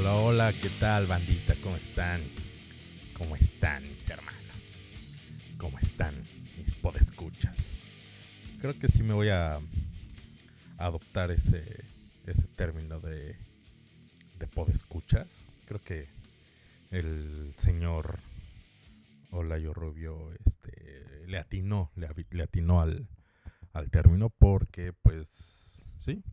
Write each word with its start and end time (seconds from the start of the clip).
Hola, 0.00 0.14
hola, 0.14 0.52
¿qué 0.54 0.70
tal, 0.80 1.06
bandita? 1.06 1.54
¿Cómo 1.62 1.76
están? 1.76 2.22
¿Cómo 3.12 3.36
están, 3.36 3.82
mis 3.82 4.08
hermanos? 4.08 4.96
¿Cómo 5.58 5.78
están, 5.78 6.14
mis 6.56 6.74
podescuchas? 6.76 7.70
Creo 8.62 8.78
que 8.78 8.88
sí 8.88 9.02
me 9.02 9.12
voy 9.12 9.28
a 9.28 9.60
adoptar 10.78 11.30
ese, 11.30 11.84
ese 12.24 12.46
término 12.46 12.98
de, 12.98 13.36
de 14.38 14.46
podescuchas. 14.46 15.44
Creo 15.66 15.82
que 15.82 16.08
el 16.90 17.52
señor 17.58 18.20
Olayo 19.32 19.74
Rubio 19.74 20.32
este, 20.46 21.26
le 21.26 21.36
atinó, 21.36 21.92
le, 21.94 22.08
le 22.30 22.42
atinó 22.42 22.80
al, 22.80 23.06
al 23.74 23.90
término 23.90 24.30
porque, 24.30 24.94
pues, 24.94 25.84
sí. 25.98 26.24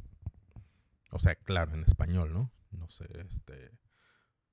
O 1.11 1.19
sea, 1.19 1.35
claro, 1.35 1.73
en 1.73 1.81
español, 1.81 2.31
¿no? 2.31 2.49
No 2.71 2.87
sé, 2.89 3.07
este, 3.27 3.71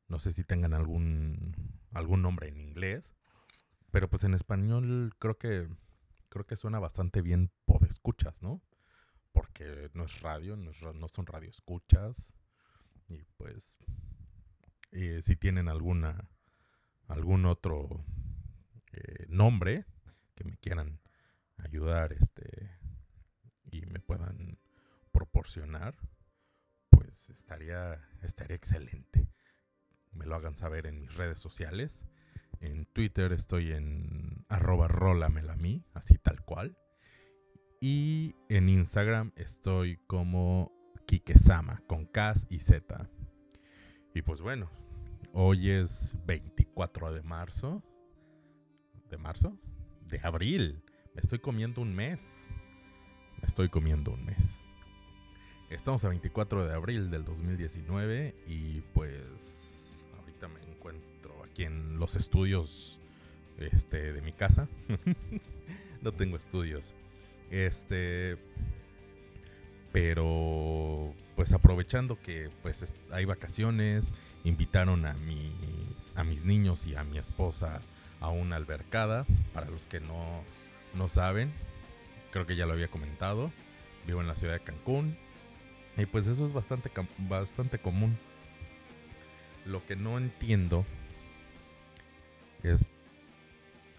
no 0.08 0.18
sé 0.18 0.32
si 0.32 0.44
tengan 0.44 0.74
algún, 0.74 1.80
algún 1.92 2.22
nombre 2.22 2.48
en 2.48 2.60
inglés, 2.60 3.12
pero 3.90 4.08
pues 4.08 4.24
en 4.24 4.34
español 4.34 5.14
creo 5.18 5.38
que, 5.38 5.68
creo 6.28 6.46
que 6.46 6.56
suena 6.56 6.78
bastante 6.78 7.22
bien 7.22 7.50
podescuchas, 7.64 8.42
¿no? 8.42 8.60
Porque 9.32 9.90
no 9.94 10.04
es 10.04 10.20
radio, 10.20 10.56
no, 10.56 10.72
son 11.08 11.26
radioescuchas, 11.26 12.32
y 13.08 13.24
pues, 13.36 13.76
si 14.92 15.36
tienen 15.36 15.68
alguna, 15.68 16.28
algún 17.08 17.46
otro 17.46 18.04
eh, 18.92 19.26
nombre 19.28 19.86
que 20.34 20.44
me 20.44 20.56
quieran 20.56 21.00
ayudar, 21.58 22.12
este, 22.12 22.70
y 23.64 23.86
me 23.86 24.00
puedan 24.00 24.58
proporcionar, 25.12 25.96
pues 27.14 27.30
estaría, 27.30 28.00
estaría 28.22 28.56
excelente. 28.56 29.28
Me 30.14 30.26
lo 30.26 30.34
hagan 30.34 30.56
saber 30.56 30.86
en 30.86 31.00
mis 31.00 31.14
redes 31.14 31.38
sociales. 31.38 32.08
En 32.60 32.86
Twitter 32.86 33.32
estoy 33.32 33.70
en 33.70 34.44
arroba 34.48 34.88
rolamelamí, 34.88 35.84
así 35.94 36.18
tal 36.18 36.44
cual. 36.44 36.76
Y 37.80 38.34
en 38.48 38.68
Instagram 38.68 39.32
estoy 39.36 39.98
como 40.08 40.72
Kikesama, 41.06 41.84
con 41.86 42.04
K 42.06 42.34
y 42.50 42.58
Z. 42.58 43.08
Y 44.12 44.22
pues 44.22 44.40
bueno, 44.40 44.68
hoy 45.32 45.70
es 45.70 46.16
24 46.26 47.12
de 47.12 47.22
marzo. 47.22 47.84
¿De 49.08 49.18
marzo? 49.18 49.56
De 50.00 50.18
abril. 50.20 50.82
Me 51.14 51.20
estoy 51.20 51.38
comiendo 51.38 51.80
un 51.80 51.94
mes. 51.94 52.48
Me 53.40 53.46
estoy 53.46 53.68
comiendo 53.68 54.10
un 54.10 54.24
mes. 54.24 54.63
Estamos 55.70 56.04
a 56.04 56.08
24 56.08 56.66
de 56.66 56.74
abril 56.74 57.10
del 57.10 57.24
2019 57.24 58.34
y 58.46 58.80
pues 58.92 59.14
ahorita 60.20 60.48
me 60.48 60.60
encuentro 60.70 61.42
aquí 61.44 61.64
en 61.64 61.98
los 61.98 62.16
estudios 62.16 62.98
este, 63.58 64.12
de 64.12 64.20
mi 64.22 64.32
casa. 64.32 64.68
no 66.02 66.12
tengo 66.12 66.36
estudios. 66.36 66.94
Este, 67.50 68.36
pero 69.92 71.12
pues 71.34 71.52
aprovechando 71.52 72.20
que 72.20 72.50
pues 72.62 72.82
es- 72.82 72.96
hay 73.10 73.24
vacaciones, 73.24 74.12
invitaron 74.44 75.06
a 75.06 75.14
mis 75.14 76.12
a 76.14 76.22
mis 76.24 76.44
niños 76.44 76.86
y 76.86 76.94
a 76.94 77.02
mi 77.04 77.18
esposa 77.18 77.80
a 78.20 78.28
una 78.28 78.56
albercada, 78.56 79.26
para 79.52 79.68
los 79.70 79.86
que 79.86 80.00
no 80.00 80.42
no 80.94 81.08
saben, 81.08 81.52
creo 82.30 82.46
que 82.46 82.54
ya 82.54 82.66
lo 82.66 82.72
había 82.74 82.88
comentado. 82.88 83.50
Vivo 84.06 84.20
en 84.20 84.26
la 84.28 84.36
ciudad 84.36 84.52
de 84.54 84.60
Cancún, 84.60 85.16
y 85.96 86.06
pues 86.06 86.26
eso 86.26 86.44
es 86.44 86.52
bastante, 86.52 86.90
bastante 87.18 87.78
común. 87.78 88.16
Lo 89.64 89.84
que 89.84 89.96
no 89.96 90.18
entiendo 90.18 90.84
es, 92.62 92.84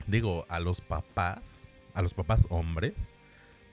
digo, 0.08 0.46
a 0.50 0.60
los 0.60 0.82
papás, 0.82 1.70
a 1.94 2.02
los 2.02 2.14
papás 2.14 2.48
hombres, 2.50 3.16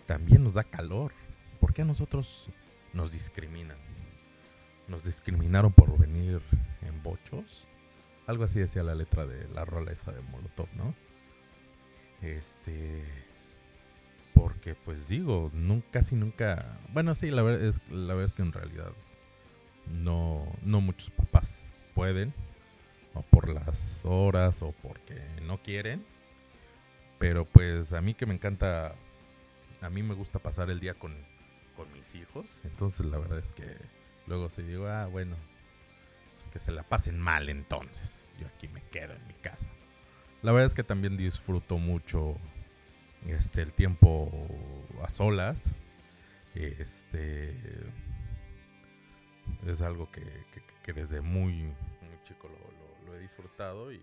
también 0.07 0.45
nos 0.45 0.55
da 0.55 0.65
calor. 0.65 1.13
¿Por 1.61 1.75
qué 1.75 1.83
a 1.83 1.87
nosotros 1.87 2.51
nos 2.93 3.13
discriminan? 3.13 3.79
Nos 4.89 5.05
discriminaron 5.05 5.73
por 5.73 5.99
venir 5.99 6.41
en 6.83 7.03
bochos. 7.03 7.67
Algo 8.27 8.45
así 8.45 8.61
decía 8.61 8.83
la 8.83 8.95
letra 8.95 9.27
de 9.27 9.49
la 9.49 9.65
rola 9.65 9.93
esa 9.93 10.13
de 10.13 10.23
Molotov, 10.23 10.69
¿no? 10.75 10.95
Este 12.23 13.03
porque 14.35 14.75
pues 14.75 15.09
digo, 15.09 15.51
nun- 15.55 15.85
casi 15.91 16.15
nunca, 16.15 16.79
bueno 16.93 17.15
sí, 17.15 17.31
la 17.31 17.43
verdad 17.43 17.63
es, 17.67 17.81
la 17.91 18.15
verdad 18.15 18.25
es 18.25 18.33
que 18.33 18.43
en 18.43 18.53
realidad 18.53 18.93
no, 19.99 20.47
no 20.63 20.81
muchos 20.81 21.11
papás 21.11 21.77
pueden, 21.95 22.33
o 23.15 23.23
por 23.23 23.49
las 23.49 24.01
horas, 24.05 24.63
o 24.63 24.73
porque 24.73 25.21
no 25.47 25.59
quieren, 25.63 26.05
pero 27.19 27.45
pues 27.45 27.93
a 27.93 28.01
mí 28.01 28.15
que 28.15 28.27
me 28.27 28.35
encanta, 28.35 28.95
a 29.81 29.91
mí 29.91 30.03
me 30.03 30.15
gusta 30.15 30.39
pasar 30.39 30.71
el 30.71 30.81
día 30.81 30.95
con, 30.95 31.15
con 31.77 31.93
mis 31.93 32.15
hijos, 32.15 32.47
entonces 32.65 33.07
la 33.07 33.19
verdad 33.19 33.39
es 33.39 33.53
que 33.53 33.77
luego 34.27 34.49
se 34.51 34.63
digo, 34.63 34.87
ah 34.89 35.07
bueno, 35.07 35.37
pues 36.37 36.49
que 36.49 36.59
se 36.59 36.73
la 36.73 36.83
pasen 36.83 37.19
mal 37.21 37.49
entonces, 37.49 38.37
yo 38.41 38.47
aquí 38.47 38.69
me 38.69 38.83
quedo 38.91 39.13
en 39.15 39.27
mi 39.27 39.35
casa. 39.35 39.69
La 40.43 40.51
verdad 40.51 40.67
es 40.67 40.75
que 40.75 40.83
también 40.83 41.17
disfruto 41.17 41.79
mucho 41.79 42.37
este, 43.27 43.63
el 43.63 43.73
tiempo 43.73 44.31
a 45.03 45.09
solas. 45.09 45.73
Este 46.55 47.57
es 49.67 49.81
algo 49.81 50.11
que, 50.11 50.23
desde 50.93 51.21
muy, 51.21 51.73
chico 52.25 52.49
lo, 53.07 53.15
he 53.15 53.21
disfrutado 53.21 53.93
y, 53.93 54.01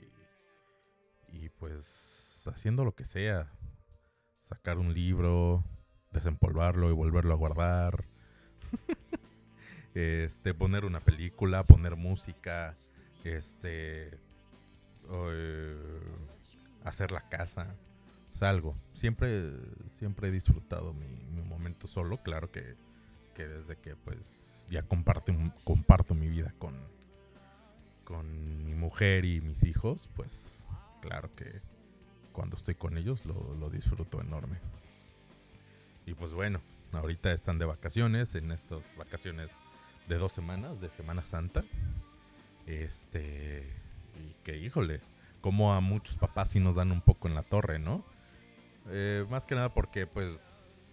y 1.31 1.49
pues 1.49 2.43
haciendo 2.47 2.83
lo 2.83 2.95
que 2.95 3.05
sea. 3.05 3.51
Sacar 4.41 4.79
un 4.79 4.93
libro, 4.93 5.63
desempolvarlo 6.11 6.89
y 6.89 6.93
volverlo 6.93 7.33
a 7.33 7.37
guardar. 7.37 8.05
este, 9.93 10.53
poner 10.53 10.85
una 10.85 11.01
película, 11.01 11.63
poner 11.63 11.95
música, 11.95 12.75
este, 13.23 14.17
eh, 15.11 16.01
hacer 16.83 17.11
la 17.11 17.29
casa 17.29 17.75
salgo. 18.31 18.75
Siempre, 18.93 19.51
siempre 19.85 20.29
he 20.29 20.31
disfrutado 20.31 20.93
mi, 20.93 21.07
mi 21.07 21.41
momento 21.41 21.87
solo. 21.87 22.17
Claro 22.23 22.51
que, 22.51 22.75
que 23.35 23.47
desde 23.47 23.77
que 23.77 23.95
pues 23.95 24.67
ya 24.69 24.83
comparto, 24.83 25.33
comparto 25.63 26.13
mi 26.13 26.27
vida 26.27 26.53
con, 26.59 26.75
con 28.03 28.65
mi 28.65 28.75
mujer 28.75 29.25
y 29.25 29.41
mis 29.41 29.63
hijos, 29.63 30.09
pues 30.15 30.67
claro 31.01 31.33
que 31.35 31.45
cuando 32.33 32.55
estoy 32.55 32.75
con 32.75 32.97
ellos 32.97 33.25
lo, 33.25 33.55
lo 33.55 33.69
disfruto 33.69 34.21
enorme. 34.21 34.59
Y 36.05 36.13
pues 36.13 36.33
bueno, 36.33 36.61
ahorita 36.93 37.31
están 37.31 37.59
de 37.59 37.65
vacaciones, 37.65 38.35
en 38.35 38.51
estas 38.51 38.83
vacaciones 38.97 39.51
de 40.07 40.17
dos 40.17 40.33
semanas, 40.33 40.81
de 40.81 40.89
Semana 40.89 41.23
Santa. 41.23 41.63
Este, 42.65 43.67
y 44.17 44.33
que 44.43 44.57
híjole, 44.57 45.01
como 45.41 45.73
a 45.73 45.81
muchos 45.81 46.15
papás 46.15 46.49
sí 46.49 46.59
nos 46.59 46.75
dan 46.75 46.91
un 46.91 47.01
poco 47.01 47.27
en 47.27 47.35
la 47.35 47.43
torre, 47.43 47.79
¿no? 47.79 48.03
Eh, 48.89 49.25
más 49.29 49.45
que 49.45 49.55
nada 49.55 49.73
porque, 49.73 50.07
pues, 50.07 50.89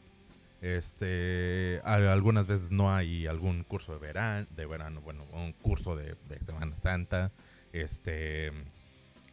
este, 0.60 1.80
algunas 1.84 2.46
veces 2.46 2.70
no 2.70 2.94
hay 2.94 3.26
algún 3.26 3.62
curso 3.64 3.92
de 3.92 3.98
verano, 3.98 4.46
de 4.50 4.66
verano, 4.66 5.00
bueno, 5.00 5.24
un 5.32 5.52
curso 5.52 5.96
de, 5.96 6.16
Semana 6.40 6.76
Santa, 6.80 7.30
este, 7.72 8.52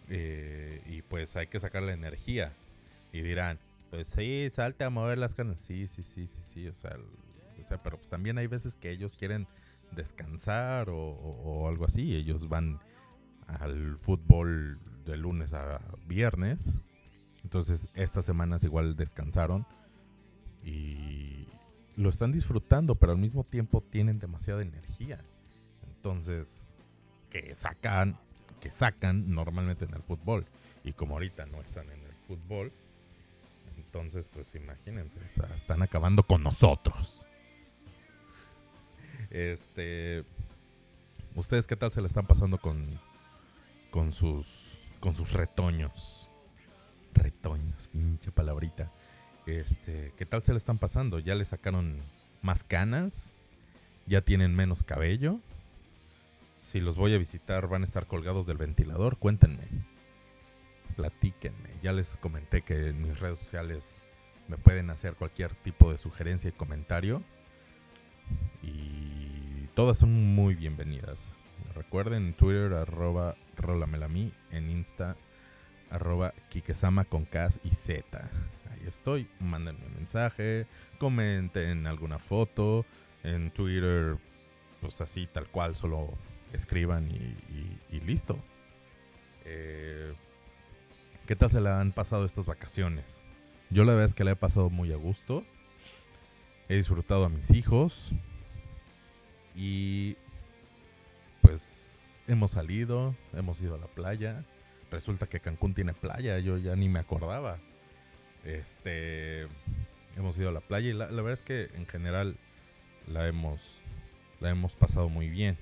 eh, 0.09 0.81
y 0.85 1.01
pues 1.01 1.35
hay 1.35 1.47
que 1.47 1.59
sacar 1.59 1.83
la 1.83 1.93
energía. 1.93 2.53
Y 3.11 3.21
dirán, 3.21 3.59
pues 3.89 4.07
sí, 4.07 4.49
salte 4.49 4.83
a 4.83 4.89
mover 4.89 5.17
las 5.17 5.35
canas. 5.35 5.61
Sí, 5.61 5.87
sí, 5.87 6.03
sí, 6.03 6.27
sí, 6.27 6.41
sí, 6.41 6.67
o 6.67 6.73
sea, 6.73 6.97
o 7.59 7.63
sea, 7.63 7.81
pero 7.81 7.97
pues 7.97 8.09
también 8.09 8.37
hay 8.37 8.47
veces 8.47 8.75
que 8.75 8.89
ellos 8.89 9.13
quieren 9.13 9.47
descansar 9.91 10.89
o 10.89 11.67
algo 11.67 11.85
así. 11.85 12.15
Ellos 12.15 12.49
van 12.49 12.79
al 13.47 13.97
fútbol 13.97 14.79
de 15.05 15.17
lunes 15.17 15.53
a 15.53 15.79
viernes. 16.07 16.77
Entonces, 17.43 17.89
estas 17.95 18.25
semanas 18.25 18.63
igual 18.63 18.95
descansaron 18.95 19.65
y 20.63 21.47
lo 21.95 22.09
están 22.09 22.31
disfrutando, 22.31 22.95
pero 22.95 23.11
al 23.11 23.17
mismo 23.17 23.43
tiempo 23.43 23.81
tienen 23.81 24.19
demasiada 24.19 24.61
energía. 24.61 25.23
Entonces, 25.87 26.65
que 27.29 27.53
sacan, 27.53 28.17
que 28.59 28.71
sacan 28.71 29.33
normalmente 29.33 29.85
en 29.85 29.93
el 29.93 30.01
fútbol. 30.01 30.45
Y 30.83 30.93
como 30.93 31.15
ahorita 31.15 31.45
no 31.45 31.61
están 31.61 31.89
en 31.89 32.01
el 32.03 32.13
fútbol, 32.27 32.71
entonces, 33.77 34.27
pues 34.27 34.55
imagínense, 34.55 35.19
o 35.19 35.29
sea, 35.29 35.55
están 35.55 35.81
acabando 35.83 36.23
con 36.23 36.41
nosotros. 36.43 37.25
Este, 39.29 40.25
¿ustedes 41.35 41.67
qué 41.67 41.75
tal 41.75 41.91
se 41.91 42.01
le 42.01 42.07
están 42.07 42.25
pasando 42.25 42.57
con, 42.57 42.85
con 43.91 44.11
sus, 44.11 44.79
con 44.99 45.15
sus 45.15 45.33
retoños? 45.33 46.29
Retoños, 47.13 47.87
pinche 47.89 48.31
palabrita. 48.31 48.91
Este, 49.45 50.13
¿qué 50.17 50.25
tal 50.25 50.43
se 50.43 50.51
le 50.51 50.57
están 50.57 50.79
pasando? 50.79 51.19
¿Ya 51.19 51.35
le 51.35 51.45
sacaron 51.45 51.97
más 52.41 52.63
canas? 52.63 53.35
¿Ya 54.05 54.21
tienen 54.21 54.55
menos 54.55 54.83
cabello? 54.83 55.39
Si 56.59 56.79
los 56.79 56.95
voy 56.95 57.13
a 57.13 57.17
visitar, 57.17 57.67
van 57.67 57.81
a 57.81 57.85
estar 57.85 58.07
colgados 58.07 58.45
del 58.45 58.57
ventilador. 58.57 59.17
Cuéntenme. 59.17 59.67
Platíquenme. 60.95 61.69
Ya 61.81 61.91
les 61.91 62.15
comenté 62.17 62.61
que 62.61 62.89
en 62.89 63.01
mis 63.01 63.19
redes 63.19 63.39
sociales 63.39 64.01
me 64.47 64.57
pueden 64.57 64.89
hacer 64.89 65.15
cualquier 65.15 65.53
tipo 65.55 65.91
de 65.91 65.97
sugerencia 65.97 66.49
y 66.49 66.53
comentario. 66.53 67.21
Y 68.61 69.67
todas 69.75 69.97
son 69.97 70.35
muy 70.35 70.55
bienvenidas. 70.55 71.29
Recuerden 71.75 72.33
Twitter 72.33 72.73
arroba 72.73 73.35
rolamelami, 73.57 74.31
en 74.51 74.69
Insta 74.69 75.15
arroba 75.93 76.33
kikesama 76.49 77.05
con 77.05 77.25
K 77.25 77.49
y 77.63 77.69
Z. 77.69 78.03
Ahí 78.71 78.87
estoy. 78.87 79.27
Mándenme 79.39 79.85
un 79.85 79.93
mensaje, 79.93 80.65
comenten 80.97 81.87
alguna 81.87 82.19
foto. 82.19 82.85
En 83.23 83.51
Twitter, 83.51 84.17
pues 84.81 84.99
así 84.99 85.27
tal 85.27 85.47
cual, 85.47 85.75
solo 85.75 86.09
escriban 86.51 87.09
y, 87.09 87.99
listo. 88.01 88.37
Eh, 89.45 90.13
¿Qué 91.25 91.35
tal 91.37 91.49
se 91.49 91.61
la 91.61 91.79
han 91.79 91.93
pasado 91.93 92.25
estas 92.25 92.47
vacaciones? 92.47 93.25
Yo 93.69 93.85
la 93.85 93.93
verdad 93.93 94.05
es 94.05 94.13
que 94.13 94.25
la 94.25 94.31
he 94.31 94.35
pasado 94.35 94.69
muy 94.69 94.91
a 94.91 94.97
gusto. 94.97 95.45
He 96.67 96.75
disfrutado 96.75 97.25
a 97.25 97.29
mis 97.29 97.51
hijos. 97.51 98.11
Y 99.55 100.17
pues 101.41 102.21
hemos 102.27 102.51
salido, 102.51 103.15
hemos 103.33 103.61
ido 103.61 103.75
a 103.75 103.77
la 103.77 103.87
playa. 103.87 104.43
Resulta 104.93 105.25
que 105.25 105.39
Cancún 105.39 105.73
tiene 105.73 105.95
playa, 105.95 106.37
yo 106.37 106.59
ya 106.59 106.75
ni 106.75 106.87
me 106.87 106.99
acordaba. 106.99 107.57
Este, 108.43 109.47
hemos 110.15 110.37
ido 110.37 110.49
a 110.49 110.51
la 110.51 110.59
playa 110.59 110.89
y 110.89 110.93
la, 110.93 111.07
verdad 111.07 111.33
es 111.33 111.41
que 111.41 111.71
en 111.73 111.87
general 111.87 112.37
la 113.07 113.27
hemos, 113.27 113.81
la 114.39 114.51
hemos 114.51 114.75
pasado 114.75 115.09
muy 115.09 115.29
bien. 115.29 115.57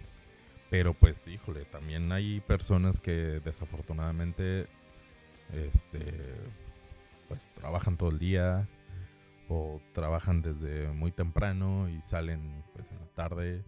Pero 0.70 0.94
pues, 0.94 1.30
híjole, 1.30 1.64
también 1.64 2.12
hay 2.12 2.42
personas 2.42 3.00
que 3.00 3.40
desafortunadamente, 3.40 4.68
este, 5.54 6.02
pues 7.30 7.50
trabajan 7.56 7.96
todo 7.96 8.10
el 8.10 8.20
día 8.20 8.68
o 9.48 9.80
trabajan 9.94 10.42
desde 10.42 10.90
muy 10.90 11.14
temprano 11.14 11.88
y 11.88 12.02
salen 12.02 12.66
pues 12.74 12.92
en 12.92 13.00
la 13.00 13.08
tarde 13.16 13.64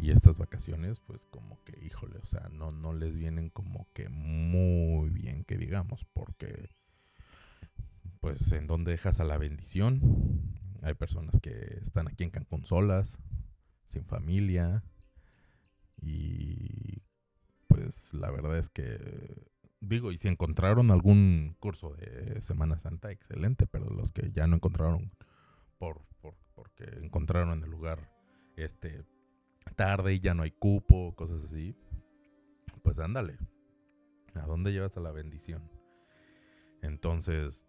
y 0.00 0.10
estas 0.10 0.38
vacaciones 0.38 0.98
pues 0.98 1.26
como 1.26 1.62
que 1.64 1.78
híjole 1.84 2.18
o 2.22 2.26
sea 2.26 2.48
no 2.50 2.72
no 2.72 2.94
les 2.94 3.18
vienen 3.18 3.50
como 3.50 3.86
que 3.92 4.08
muy 4.08 5.10
bien 5.10 5.44
que 5.44 5.58
digamos 5.58 6.06
porque 6.14 6.70
pues 8.20 8.50
en 8.52 8.66
donde 8.66 8.92
dejas 8.92 9.20
a 9.20 9.24
la 9.24 9.36
bendición 9.36 10.00
hay 10.82 10.94
personas 10.94 11.38
que 11.40 11.78
están 11.82 12.08
aquí 12.08 12.24
en 12.24 12.30
Cancún 12.30 12.64
solas 12.64 13.18
sin 13.88 14.06
familia 14.06 14.82
y 16.00 17.02
pues 17.68 18.14
la 18.14 18.30
verdad 18.30 18.56
es 18.56 18.70
que 18.70 19.50
digo 19.80 20.12
y 20.12 20.16
si 20.16 20.28
encontraron 20.28 20.90
algún 20.90 21.56
curso 21.60 21.92
de 21.92 22.40
Semana 22.40 22.78
Santa 22.78 23.10
excelente 23.10 23.66
pero 23.66 23.90
los 23.90 24.12
que 24.12 24.30
ya 24.30 24.46
no 24.46 24.56
encontraron 24.56 25.12
por, 25.76 26.06
por 26.22 26.36
porque 26.54 26.84
encontraron 27.02 27.58
en 27.58 27.64
el 27.64 27.70
lugar 27.70 28.10
este 28.56 29.04
tarde 29.76 30.14
y 30.14 30.20
ya 30.20 30.34
no 30.34 30.42
hay 30.42 30.50
cupo, 30.50 31.14
cosas 31.14 31.44
así, 31.44 31.74
pues 32.82 32.98
ándale. 32.98 33.38
¿A 34.34 34.46
dónde 34.46 34.72
llevas 34.72 34.96
a 34.96 35.00
la 35.00 35.10
bendición? 35.10 35.62
Entonces, 36.82 37.64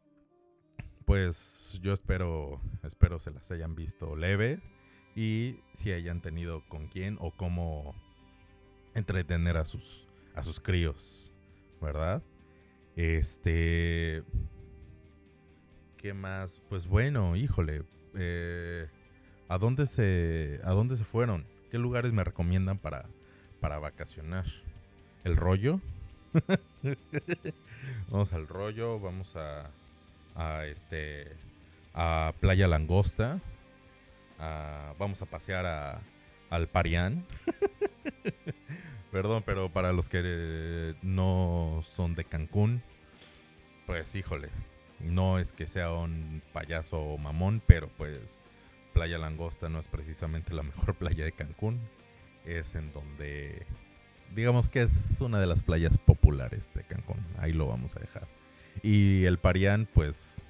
pues 1.06 1.80
yo 1.82 1.94
espero, 1.94 2.62
espero 2.84 3.20
se 3.20 3.32
las 3.32 3.52
hayan 3.52 3.76
visto 3.76 4.16
leve 4.16 4.62
y 5.16 5.60
si 5.74 5.92
hayan 5.92 6.22
tenido 6.22 6.64
con 6.70 6.88
quién 6.88 7.18
o 7.20 7.32
cómo 7.36 7.96
entretener 8.94 9.58
a 9.58 9.66
sus, 9.66 10.08
a 10.36 10.44
sus 10.44 10.60
críos, 10.60 11.32
¿verdad? 11.82 12.24
Este, 12.96 14.24
¿qué 15.98 16.14
más? 16.14 16.62
Pues 16.70 16.88
bueno, 16.88 17.36
híjole, 17.36 17.84
eh, 18.16 18.88
¿a 19.48 19.58
dónde 19.58 19.86
se, 19.86 20.60
a 20.64 20.72
dónde 20.72 20.96
se 20.96 21.04
fueron? 21.04 21.46
¿Qué 21.72 21.78
lugares 21.78 22.12
me 22.12 22.26
recomiendan 22.26 22.78
para, 22.78 23.06
para 23.62 23.80
vacacionar? 23.80 24.46
¿El 25.24 25.38
rollo? 25.38 25.80
vamos 28.10 28.34
al 28.34 28.46
rollo, 28.50 29.00
vamos 29.00 29.38
a, 29.38 29.72
a 30.36 30.66
este 30.66 31.32
a 31.94 32.34
Playa 32.42 32.68
Langosta. 32.68 33.40
vamos 35.00 35.22
a 35.22 35.26
pasear 35.28 35.66
a, 35.66 36.02
al 36.50 36.68
Parián. 36.68 37.26
Perdón, 39.14 39.42
pero 39.46 39.70
para 39.70 39.94
los 39.94 40.10
que 40.10 40.96
no 41.02 41.80
son 41.84 42.16
de 42.16 42.26
Cancún, 42.26 42.84
pues 43.86 44.14
híjole, 44.16 44.50
no 45.00 45.40
es 45.40 45.54
que 45.54 45.68
sea 45.68 45.94
un 45.94 46.42
payaso 46.52 47.18
mamón, 47.18 47.62
pero 47.66 47.88
pues 47.98 48.42
Playa 48.94 49.18
Langosta 49.18 49.70
no 49.70 49.80
es 49.80 49.88
precisamente 49.88 50.54
la 50.54 50.64
mejor 50.64 50.96
playa 51.00 51.26
de 51.26 51.32
Cancún. 51.32 51.80
Es 52.46 52.76
en 52.76 52.92
donde, 52.92 53.66
digamos 54.34 54.70
que 54.70 54.82
es 54.82 55.18
una 55.20 55.40
de 55.40 55.48
las 55.48 55.64
playas 55.64 55.98
populares 55.98 56.74
de 56.74 56.84
Cancún. 56.84 57.24
Ahí 57.38 57.54
lo 57.54 57.68
vamos 57.68 57.96
a 57.96 58.00
dejar. 58.00 58.28
Y 58.84 59.26
el 59.26 59.38
Parián, 59.38 59.88
pues, 59.94 60.42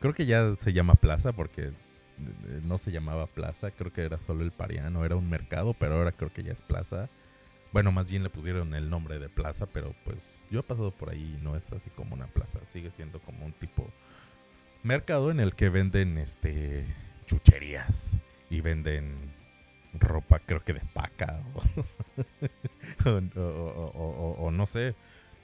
creo 0.00 0.14
que 0.14 0.26
ya 0.26 0.54
se 0.56 0.72
llama 0.72 0.94
plaza 0.94 1.32
porque 1.32 1.66
eh, 1.66 1.72
no 2.64 2.78
se 2.78 2.90
llamaba 2.90 3.26
plaza. 3.26 3.70
Creo 3.70 3.92
que 3.92 4.02
era 4.02 4.18
solo 4.18 4.44
el 4.44 4.52
Parián 4.52 4.96
o 4.96 5.04
era 5.04 5.16
un 5.16 5.28
mercado, 5.28 5.74
pero 5.74 5.96
ahora 5.96 6.12
creo 6.12 6.32
que 6.32 6.42
ya 6.42 6.52
es 6.52 6.62
plaza. 6.62 7.08
Bueno, 7.72 7.92
más 7.92 8.08
bien 8.08 8.22
le 8.22 8.30
pusieron 8.30 8.74
el 8.74 8.88
nombre 8.88 9.18
de 9.18 9.28
plaza, 9.28 9.66
pero 9.66 9.94
pues 10.04 10.46
yo 10.50 10.60
he 10.60 10.62
pasado 10.62 10.92
por 10.92 11.10
ahí 11.10 11.36
y 11.38 11.44
no 11.44 11.56
es 11.56 11.72
así 11.72 11.90
como 11.90 12.14
una 12.14 12.26
plaza. 12.26 12.58
Sigue 12.66 12.90
siendo 12.90 13.20
como 13.20 13.44
un 13.44 13.52
tipo 13.52 13.86
mercado 14.86 15.30
en 15.30 15.40
el 15.40 15.54
que 15.54 15.68
venden 15.68 16.16
este 16.16 16.86
chucherías 17.26 18.16
y 18.48 18.60
venden 18.60 19.34
ropa, 19.94 20.38
creo 20.38 20.62
que 20.64 20.74
de 20.74 20.80
paca 20.94 21.42
o, 23.04 24.50
no 24.52 24.66
sé, 24.66 24.94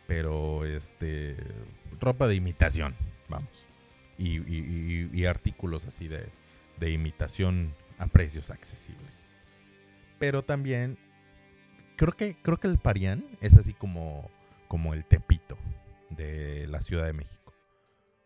pero 0.07 0.65
este 0.65 1.37
ropa 2.01 2.29
de 2.29 2.37
imitación, 2.37 2.95
vamos, 3.29 3.67
y, 4.19 5.25
artículos 5.25 5.87
así 5.87 6.07
de, 6.09 6.29
de 6.79 6.91
imitación 6.91 7.75
a 7.99 8.07
precios 8.07 8.51
accesibles. 8.51 9.33
Pero 10.19 10.45
también 10.45 10.99
creo 11.97 12.13
que 12.13 12.37
creo 12.43 12.59
que 12.59 12.69
el 12.69 12.79
Parián 12.79 13.25
es 13.41 13.57
así 13.57 13.73
como 13.73 14.31
como 14.69 14.95
el 14.95 15.05
Tepito 15.05 15.59
de 16.11 16.67
la 16.69 16.81
Ciudad 16.81 17.07
de 17.07 17.13
México. 17.13 17.42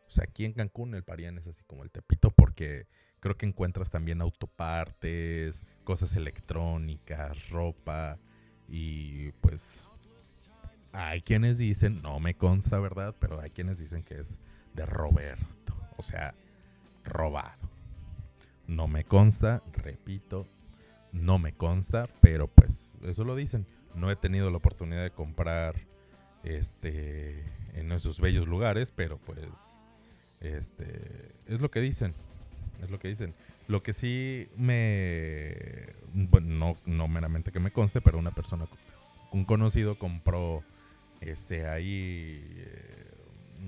O 0.09 0.11
sea, 0.11 0.25
aquí 0.25 0.45
en 0.45 0.53
Cancún 0.53 0.95
el 0.95 1.03
Parián 1.03 1.39
es 1.39 1.47
así 1.47 1.65
como 1.65 1.83
el 1.83 1.91
Tepito 1.91 2.31
porque 2.31 2.87
creo 3.21 3.37
que 3.37 3.47
encuentras 3.47 3.91
también 3.91 4.21
autopartes, 4.21 5.65
cosas 5.85 6.15
electrónicas, 6.17 7.51
ropa 7.51 8.19
y 8.69 9.33
pues 9.33 9.89
hay 10.93 11.21
quienes 11.23 11.59
dicen, 11.59 12.01
no 12.03 12.21
me 12.21 12.35
consta 12.35 12.79
verdad, 12.79 13.15
pero 13.19 13.41
hay 13.41 13.51
quienes 13.51 13.79
dicen 13.79 14.03
que 14.03 14.19
es 14.19 14.41
de 14.75 14.87
Roberto, 14.87 15.77
o 15.97 16.03
sea, 16.03 16.35
robado. 17.05 17.69
No 18.67 18.89
me 18.89 19.05
consta, 19.05 19.63
repito, 19.73 20.47
no 21.13 21.39
me 21.39 21.53
consta, 21.53 22.09
pero 22.21 22.49
pues 22.49 22.91
eso 23.03 23.25
lo 23.25 23.37
dicen. 23.37 23.67
No 23.95 24.11
he 24.11 24.17
tenido 24.17 24.51
la 24.51 24.57
oportunidad 24.57 25.03
de 25.03 25.11
comprar 25.11 25.75
este 26.45 27.45
en 27.75 27.93
esos 27.93 28.21
bellos 28.21 28.47
lugares, 28.47 28.91
pero 28.91 29.19
pues 29.19 29.83
este 30.41 31.33
es 31.47 31.61
lo 31.61 31.71
que 31.71 31.81
dicen 31.81 32.15
es 32.83 32.91
lo 32.91 32.99
que 32.99 33.09
dicen. 33.09 33.35
Lo 33.69 33.83
que 33.83 33.93
sí 33.93 34.49
me, 34.57 35.87
bueno, 36.13 36.77
no, 36.85 37.09
meramente 37.09 37.53
que 37.53 37.61
me 37.61 37.73
conste, 37.73 38.01
pero 38.01 38.19
una 38.19 38.31
persona, 38.31 38.67
un 39.33 39.45
conocido 39.45 39.99
compró 39.99 40.63
este 41.21 41.67
ahí 41.67 42.45
eh, 42.59 43.11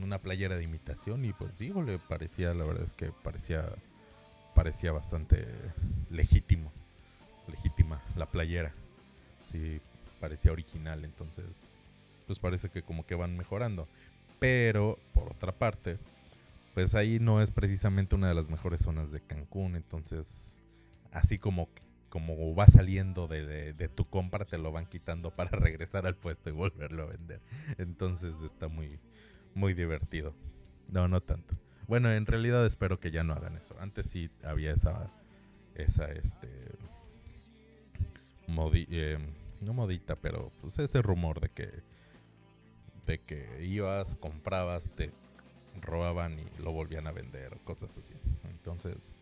una 0.03 0.19
playera 0.19 0.57
de 0.57 0.65
imitación 0.65 1.25
y 1.25 1.33
pues 1.33 1.59
digo, 1.59 1.83
le 1.83 1.99
parecía, 1.99 2.55
la 2.55 2.65
verdad 2.65 2.85
es 2.85 2.95
que 2.95 3.11
parecía, 3.11 3.65
parecía 4.55 4.93
bastante 4.93 5.47
legítimo, 6.11 6.71
legítima 7.49 8.03
la 8.17 8.27
playera. 8.27 8.73
Sí, 9.51 9.81
parecía 10.21 10.53
original, 10.53 11.05
entonces 11.05 11.75
pues 12.27 12.39
parece 12.39 12.69
que 12.69 12.83
como 12.83 13.07
que 13.07 13.15
van 13.15 13.37
mejorando. 13.37 13.89
Pero 14.39 14.99
por 15.15 15.33
otra 15.33 15.51
parte, 15.51 15.99
pues 16.79 16.95
ahí 16.95 17.19
no 17.19 17.43
es 17.43 17.51
precisamente 17.51 18.15
una 18.15 18.29
de 18.29 18.37
las 18.37 18.51
mejores 18.51 18.83
zonas 18.83 19.11
de 19.11 19.21
Cancún, 19.21 19.75
entonces 19.75 20.61
así 21.11 21.37
como 21.37 21.69
como 22.09 22.55
va 22.55 22.69
saliendo 22.69 23.27
de, 23.27 23.91
tu 23.97 24.09
compra 24.09 24.45
te 24.45 24.59
lo 24.59 24.71
van 24.71 24.87
quitando 24.87 25.35
para 25.35 25.51
regresar 25.59 26.07
al 26.07 26.15
puesto 26.15 26.51
y 26.51 26.53
volverlo 26.53 27.03
a 27.03 27.07
vender. 27.07 27.41
Entonces 27.79 28.43
está 28.43 28.69
muy 28.69 29.01
muy 29.55 29.75
divertido. 29.75 30.37
No, 30.87 31.09
no 31.09 31.21
tanto. 31.21 31.57
Bueno, 31.89 32.13
en 32.13 32.27
realidad 32.27 32.65
espero 32.65 33.01
que 33.01 33.11
ya 33.11 33.25
no 33.25 33.33
hagan 33.33 33.57
eso. 33.57 33.75
Antes 33.81 34.07
sí 34.07 34.31
había 34.45 34.71
esa 34.73 35.11
esa 35.75 36.13
este 36.13 36.49
modi, 38.47 38.87
em, 38.91 39.33
no 39.63 39.73
modita, 39.73 40.15
pero 40.15 40.53
pues 40.61 40.79
ese 40.79 41.03
rumor 41.03 41.41
de 41.41 41.49
que 41.49 41.83
de 43.05 43.19
que 43.19 43.65
ibas, 43.65 44.15
comprabas, 44.15 44.89
te 44.95 45.11
robaban 45.81 46.39
y 46.39 46.63
lo 46.63 46.73
volvían 46.73 47.07
a 47.07 47.13
vender, 47.13 47.57
cosas 47.65 47.97
así. 47.99 48.15
Entonces, 48.45 49.13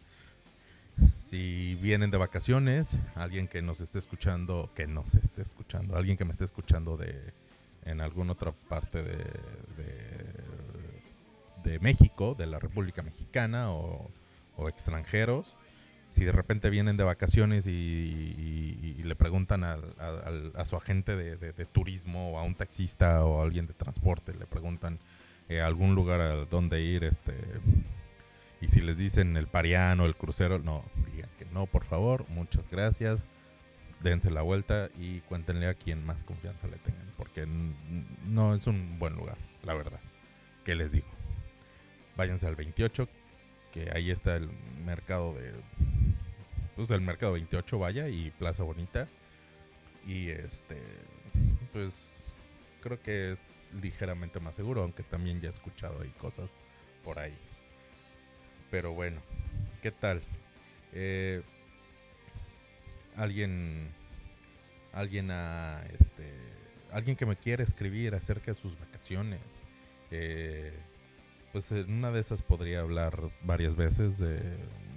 si 1.14 1.74
vienen 1.76 2.10
de 2.10 2.18
vacaciones, 2.18 2.98
alguien 3.14 3.48
que 3.48 3.62
nos 3.62 3.80
esté 3.80 3.98
escuchando, 3.98 4.70
que 4.74 4.86
nos 4.86 5.14
esté 5.14 5.42
escuchando, 5.42 5.96
alguien 5.96 6.16
que 6.16 6.24
me 6.24 6.32
esté 6.32 6.44
escuchando 6.44 6.96
de 6.96 7.32
en 7.86 8.00
alguna 8.00 8.32
otra 8.32 8.52
parte 8.52 9.02
de, 9.02 9.24
de, 11.64 11.78
México, 11.78 12.34
de 12.36 12.46
la 12.46 12.58
República 12.58 13.02
Mexicana 13.02 13.72
o, 13.72 14.10
extranjeros, 14.68 15.54
si 16.08 16.24
de 16.24 16.32
repente 16.32 16.70
vienen 16.70 16.96
de 16.96 17.04
vacaciones 17.04 17.66
y, 17.66 19.02
le 19.04 19.14
preguntan 19.14 19.62
a, 19.62 20.64
su 20.64 20.76
agente 20.76 21.14
de, 21.14 21.64
turismo 21.66 22.32
o 22.32 22.38
a 22.38 22.42
un 22.42 22.54
taxista 22.54 23.24
o 23.24 23.40
a 23.40 23.44
alguien 23.44 23.66
de 23.66 23.74
transporte, 23.74 24.34
le 24.34 24.46
preguntan 24.46 24.98
eh, 25.48 25.60
algún 25.60 25.94
lugar 25.94 26.20
a 26.20 26.44
donde 26.46 26.82
ir, 26.82 27.04
este, 27.04 27.34
y 28.60 28.68
si 28.68 28.80
les 28.80 28.96
dicen 28.96 29.36
el 29.36 29.46
Pariano, 29.46 30.06
el 30.06 30.16
crucero, 30.16 30.58
no, 30.58 30.84
digan 31.12 31.30
que 31.38 31.44
no, 31.46 31.66
por 31.66 31.84
favor, 31.84 32.28
muchas 32.28 32.68
gracias, 32.68 33.28
dense 34.00 34.30
la 34.30 34.42
vuelta 34.42 34.88
y 34.98 35.20
cuéntenle 35.20 35.68
a 35.68 35.74
quien 35.74 36.04
más 36.04 36.24
confianza 36.24 36.66
le 36.66 36.76
tengan, 36.78 37.12
porque 37.16 37.46
no 38.26 38.54
es 38.54 38.66
un 38.66 38.98
buen 38.98 39.14
lugar, 39.14 39.38
la 39.62 39.74
verdad. 39.74 40.00
¿Qué 40.64 40.74
les 40.74 40.92
digo? 40.92 41.06
Váyanse 42.16 42.46
al 42.46 42.56
28, 42.56 43.08
que 43.72 43.90
ahí 43.94 44.10
está 44.10 44.36
el 44.36 44.50
mercado 44.84 45.34
de... 45.34 45.52
Pues 46.74 46.90
el 46.90 47.00
mercado 47.00 47.32
28, 47.34 47.78
vaya, 47.78 48.08
y 48.08 48.32
Plaza 48.32 48.64
Bonita. 48.64 49.06
Y 50.06 50.28
este, 50.28 50.76
pues 51.72 52.25
creo 52.80 53.00
que 53.00 53.32
es 53.32 53.68
ligeramente 53.80 54.40
más 54.40 54.54
seguro, 54.54 54.82
aunque 54.82 55.02
también 55.02 55.40
ya 55.40 55.48
he 55.48 55.50
escuchado 55.50 56.00
ahí 56.02 56.10
cosas 56.18 56.50
por 57.04 57.18
ahí. 57.18 57.36
Pero 58.70 58.92
bueno, 58.92 59.20
¿qué 59.82 59.90
tal? 59.90 60.22
Eh, 60.92 61.42
alguien, 63.16 63.88
alguien 64.92 65.30
a, 65.30 65.82
este, 65.98 66.32
alguien 66.92 67.16
que 67.16 67.26
me 67.26 67.36
quiere 67.36 67.64
escribir 67.64 68.14
acerca 68.14 68.46
de 68.46 68.54
sus 68.54 68.78
vacaciones. 68.78 69.62
Eh, 70.10 70.72
pues 71.52 71.72
en 71.72 71.92
una 71.92 72.10
de 72.10 72.20
esas 72.20 72.42
podría 72.42 72.80
hablar 72.80 73.30
varias 73.42 73.76
veces, 73.76 74.18
de, 74.18 74.40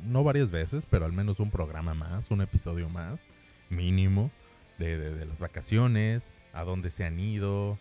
no 0.03 0.23
varias 0.23 0.51
veces, 0.51 0.85
pero 0.85 1.05
al 1.05 1.13
menos 1.13 1.39
un 1.39 1.51
programa 1.51 1.93
más, 1.93 2.31
un 2.31 2.41
episodio 2.41 2.89
más, 2.89 3.25
mínimo, 3.69 4.31
de, 4.77 4.97
de 4.97 5.25
las 5.25 5.39
vacaciones, 5.39 6.31
a 6.53 6.63
dónde 6.63 6.89
se 6.89 7.05
han 7.05 7.19
ido, 7.19 7.77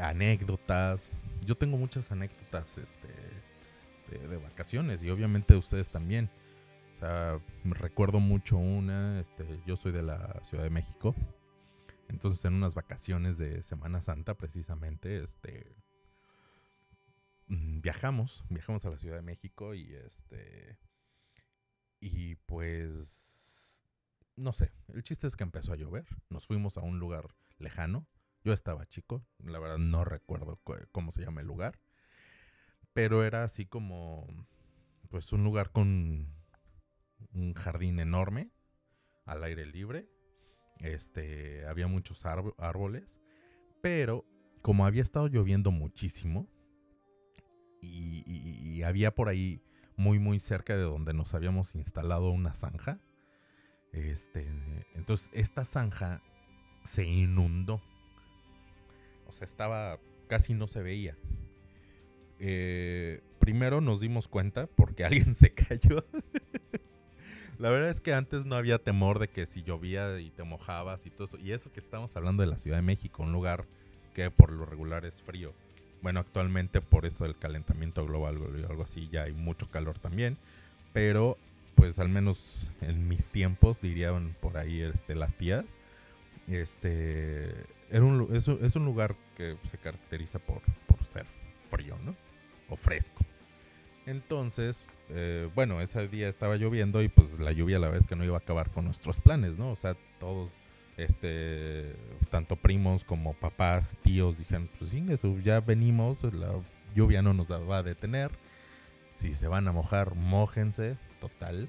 anécdotas. 0.00 1.10
Yo 1.44 1.56
tengo 1.56 1.76
muchas 1.76 2.10
anécdotas 2.12 2.78
este, 2.78 3.08
de, 4.28 4.36
vacaciones 4.36 5.02
y 5.02 5.10
obviamente 5.10 5.56
ustedes 5.56 5.90
también. 5.90 6.30
O 6.94 6.98
sea, 6.98 7.40
recuerdo 7.64 8.20
mucho 8.20 8.56
una, 8.56 9.20
este, 9.20 9.60
yo 9.66 9.76
soy 9.76 9.92
de 9.92 10.02
la 10.02 10.40
Ciudad 10.42 10.64
de 10.64 10.70
México. 10.70 11.14
Entonces 12.08 12.44
en 12.44 12.54
unas 12.54 12.74
vacaciones 12.74 13.38
de 13.38 13.62
Semana 13.62 14.00
Santa 14.00 14.34
precisamente, 14.34 15.22
este, 15.22 15.76
mm, 17.48 17.80
viajamos, 17.80 18.44
viajamos 18.48 18.84
a 18.86 18.90
la 18.90 18.98
Ciudad 18.98 19.16
de 19.16 19.22
México 19.22 19.74
y 19.74 19.94
este, 19.94 20.78
y 22.00 22.36
pues, 22.36 23.47
no 24.38 24.52
sé, 24.52 24.72
el 24.88 25.02
chiste 25.02 25.26
es 25.26 25.36
que 25.36 25.44
empezó 25.44 25.72
a 25.72 25.76
llover, 25.76 26.06
nos 26.30 26.46
fuimos 26.46 26.78
a 26.78 26.82
un 26.82 26.98
lugar 26.98 27.34
lejano, 27.58 28.06
yo 28.42 28.52
estaba 28.52 28.86
chico, 28.86 29.26
la 29.38 29.58
verdad 29.58 29.78
no 29.78 30.04
recuerdo 30.04 30.60
cómo 30.92 31.10
se 31.10 31.22
llama 31.22 31.40
el 31.40 31.46
lugar. 31.46 31.80
Pero 32.92 33.24
era 33.24 33.44
así 33.44 33.66
como, 33.66 34.26
pues 35.10 35.32
un 35.32 35.44
lugar 35.44 35.70
con 35.70 36.34
un 37.32 37.54
jardín 37.54 38.00
enorme, 38.00 38.50
al 39.24 39.44
aire 39.44 39.66
libre. 39.66 40.08
Este, 40.80 41.66
había 41.66 41.86
muchos 41.86 42.24
árboles. 42.24 43.20
Pero 43.82 44.24
como 44.62 44.86
había 44.86 45.02
estado 45.02 45.28
lloviendo 45.28 45.70
muchísimo 45.70 46.48
y, 47.80 48.82
había 48.82 49.14
por 49.14 49.28
ahí 49.28 49.60
muy 49.96 50.18
muy 50.18 50.38
cerca 50.38 50.76
de 50.76 50.82
donde 50.82 51.12
nos 51.12 51.34
habíamos 51.34 51.74
instalado 51.74 52.30
una 52.30 52.54
zanja. 52.54 53.00
Este, 53.92 54.46
entonces 54.94 55.30
esta 55.32 55.64
zanja 55.64 56.22
se 56.84 57.04
inundó. 57.04 57.80
O 59.26 59.32
sea, 59.32 59.44
estaba 59.44 59.98
casi 60.28 60.54
no 60.54 60.66
se 60.66 60.82
veía. 60.82 61.16
Eh, 62.40 63.20
primero 63.38 63.80
nos 63.80 64.00
dimos 64.00 64.28
cuenta 64.28 64.66
porque 64.66 65.04
alguien 65.04 65.34
se 65.34 65.52
cayó. 65.52 66.04
la 67.58 67.70
verdad 67.70 67.90
es 67.90 68.00
que 68.00 68.14
antes 68.14 68.44
no 68.44 68.56
había 68.56 68.78
temor 68.78 69.18
de 69.18 69.28
que 69.28 69.46
si 69.46 69.62
llovía 69.62 70.20
y 70.20 70.30
te 70.30 70.44
mojabas 70.44 71.06
y 71.06 71.10
todo 71.10 71.24
eso. 71.24 71.38
Y 71.38 71.52
eso 71.52 71.72
que 71.72 71.80
estamos 71.80 72.16
hablando 72.16 72.42
de 72.42 72.48
la 72.48 72.58
Ciudad 72.58 72.78
de 72.78 72.82
México, 72.82 73.22
un 73.22 73.32
lugar 73.32 73.66
que 74.14 74.30
por 74.30 74.52
lo 74.52 74.64
regular 74.66 75.04
es 75.04 75.20
frío. 75.22 75.52
Bueno, 76.00 76.20
actualmente 76.20 76.80
por 76.80 77.06
esto 77.06 77.24
del 77.24 77.36
calentamiento 77.36 78.06
global 78.06 78.38
o 78.38 78.68
algo 78.68 78.84
así 78.84 79.08
ya 79.10 79.24
hay 79.24 79.32
mucho 79.32 79.68
calor 79.70 79.98
también. 79.98 80.38
Pero 80.92 81.36
pues 81.78 82.00
al 82.00 82.08
menos 82.08 82.72
en 82.80 83.06
mis 83.06 83.28
tiempos, 83.28 83.80
dirían 83.80 84.34
por 84.40 84.58
ahí 84.58 84.82
este, 84.82 85.14
las 85.14 85.36
tías, 85.36 85.78
este, 86.48 87.54
era 87.88 88.04
un, 88.04 88.28
es, 88.34 88.76
un 88.76 88.84
lugar 88.84 89.14
que 89.36 89.56
se 89.62 89.78
caracteriza 89.78 90.40
por, 90.40 90.60
por 90.88 91.04
ser 91.06 91.24
frío, 91.64 91.96
¿no? 92.04 92.16
o 92.68 92.76
fresco. 92.76 93.24
Entonces, 94.06 94.84
eh, 95.10 95.48
bueno, 95.54 95.80
ese 95.80 96.08
día 96.08 96.28
estaba 96.28 96.56
lloviendo 96.56 97.00
y 97.00 97.08
pues 97.08 97.38
la 97.38 97.52
lluvia 97.52 97.78
la 97.78 97.90
vez 97.90 98.08
que 98.08 98.16
no 98.16 98.24
iba 98.24 98.34
a 98.34 98.40
acabar 98.40 98.70
con 98.70 98.86
nuestros 98.86 99.20
planes, 99.20 99.56
¿no? 99.56 99.70
O 99.70 99.76
sea, 99.76 99.94
todos, 100.18 100.56
este, 100.96 101.94
tanto 102.28 102.56
primos 102.56 103.04
como 103.04 103.34
papás, 103.34 103.96
tíos, 104.02 104.36
dijeron, 104.36 104.68
pues 104.80 104.90
sí, 104.90 105.04
eso, 105.10 105.38
ya 105.44 105.60
venimos, 105.60 106.24
la 106.34 106.52
lluvia 106.94 107.22
no 107.22 107.34
nos 107.34 107.48
va 107.48 107.78
a 107.78 107.82
detener. 107.84 108.32
Si 109.14 109.36
se 109.36 109.46
van 109.46 109.68
a 109.68 109.72
mojar, 109.72 110.16
mójense, 110.16 110.96
total. 111.20 111.68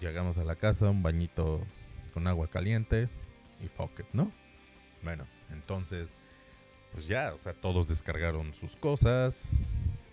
Llegamos 0.00 0.38
a 0.38 0.44
la 0.44 0.56
casa, 0.56 0.90
un 0.90 1.02
bañito 1.02 1.60
con 2.12 2.26
agua 2.26 2.48
caliente 2.48 3.08
y 3.62 3.68
fuck 3.68 4.00
it, 4.00 4.06
¿no? 4.12 4.32
Bueno, 5.02 5.26
entonces 5.50 6.16
pues 6.92 7.06
ya, 7.06 7.32
o 7.34 7.38
sea, 7.38 7.54
todos 7.54 7.88
descargaron 7.88 8.54
sus 8.54 8.76
cosas. 8.76 9.52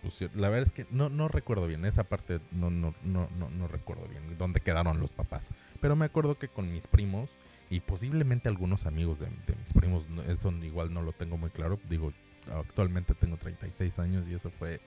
Pues, 0.01 0.21
la 0.33 0.49
verdad 0.49 0.67
es 0.67 0.71
que 0.71 0.87
no, 0.91 1.09
no 1.09 1.27
recuerdo 1.27 1.67
bien, 1.67 1.83
esa 1.83 2.05
parte 2.05 2.39
no, 2.51 2.69
no, 2.69 2.95
no, 3.03 3.29
no, 3.37 3.49
no 3.49 3.67
recuerdo 3.67 4.07
bien 4.07 4.37
dónde 4.37 4.61
quedaron 4.61 4.99
los 4.99 5.11
papás. 5.11 5.53
Pero 5.81 5.95
me 5.95 6.05
acuerdo 6.05 6.37
que 6.37 6.47
con 6.47 6.71
mis 6.71 6.87
primos 6.87 7.29
y 7.69 7.81
posiblemente 7.81 8.47
algunos 8.47 8.85
amigos 8.85 9.19
de, 9.19 9.27
mis 9.29 9.73
primos, 9.73 10.05
eso 10.27 10.51
igual 10.63 10.93
no 10.93 11.01
lo 11.01 11.11
tengo 11.11 11.37
muy 11.37 11.49
claro. 11.49 11.79
Digo, 11.89 12.13
actualmente 12.51 13.13
tengo 13.13 13.35
36 13.37 13.99
años 13.99 14.27
y 14.29 14.33
eso 14.33 14.49
fue 14.49 14.79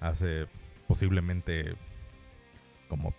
hace 0.00 0.46
posiblemente 0.86 1.74
como, 2.88 3.14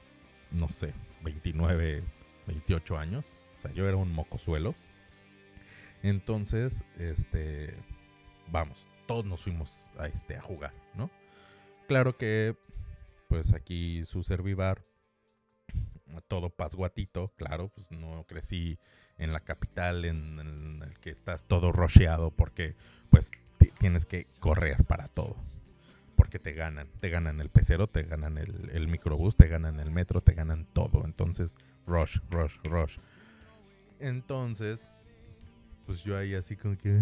no 0.52 0.70
sé, 0.70 0.94
29, 1.24 2.04
28 2.48 2.98
años. 2.98 3.34
O 3.58 3.62
sea, 3.62 3.72
yo 3.72 3.88
era 3.88 3.98
un 3.98 4.12
mocosuelo. 4.12 4.76
Entonces, 6.04 6.84
este, 6.98 7.74
vamos, 8.52 8.86
todos 9.08 9.26
nos 9.26 9.42
fuimos 9.42 9.86
a, 9.98 10.08
este, 10.08 10.36
a 10.36 10.42
jugar, 10.42 10.74
¿no? 10.94 11.10
Claro 11.88 12.18
que, 12.18 12.56
pues 13.28 13.54
aquí 13.54 14.04
su 14.06 14.24
servivar, 14.24 14.84
todo 16.28 16.50
pasguatito, 16.50 17.34
claro, 17.36 17.70
pues 17.70 17.92
no 17.92 18.26
crecí 18.28 18.78
en 19.18 19.34
la 19.34 19.40
capital 19.42 20.06
en, 20.06 20.82
el 20.84 21.00
que 21.00 21.10
estás 21.10 21.46
todo 21.46 21.72
rocheado 21.72 22.32
porque, 22.32 22.76
pues, 23.10 23.32
tienes 23.80 24.06
que 24.06 24.28
correr 24.40 24.84
para 24.86 25.08
todo. 25.08 25.36
Porque 26.18 26.40
te 26.40 26.52
ganan, 26.52 26.90
te 27.00 27.10
ganan 27.10 27.40
el 27.40 27.50
pecero, 27.50 27.88
te 27.88 28.04
ganan 28.04 28.38
el, 28.38 28.70
el 28.74 28.90
microbús, 28.90 29.38
te 29.38 29.48
ganan 29.48 29.80
el 29.80 29.92
metro, 29.92 30.20
te 30.20 30.34
ganan 30.34 30.66
todo. 30.74 31.06
Entonces, 31.06 31.56
rush, 31.86 32.18
rush, 32.30 32.58
rush. 32.66 32.98
Entonces, 34.00 34.86
pues 35.88 36.04
yo 36.04 36.18
ahí 36.18 36.36
así 36.36 36.58
como 36.58 36.78
que... 36.78 37.00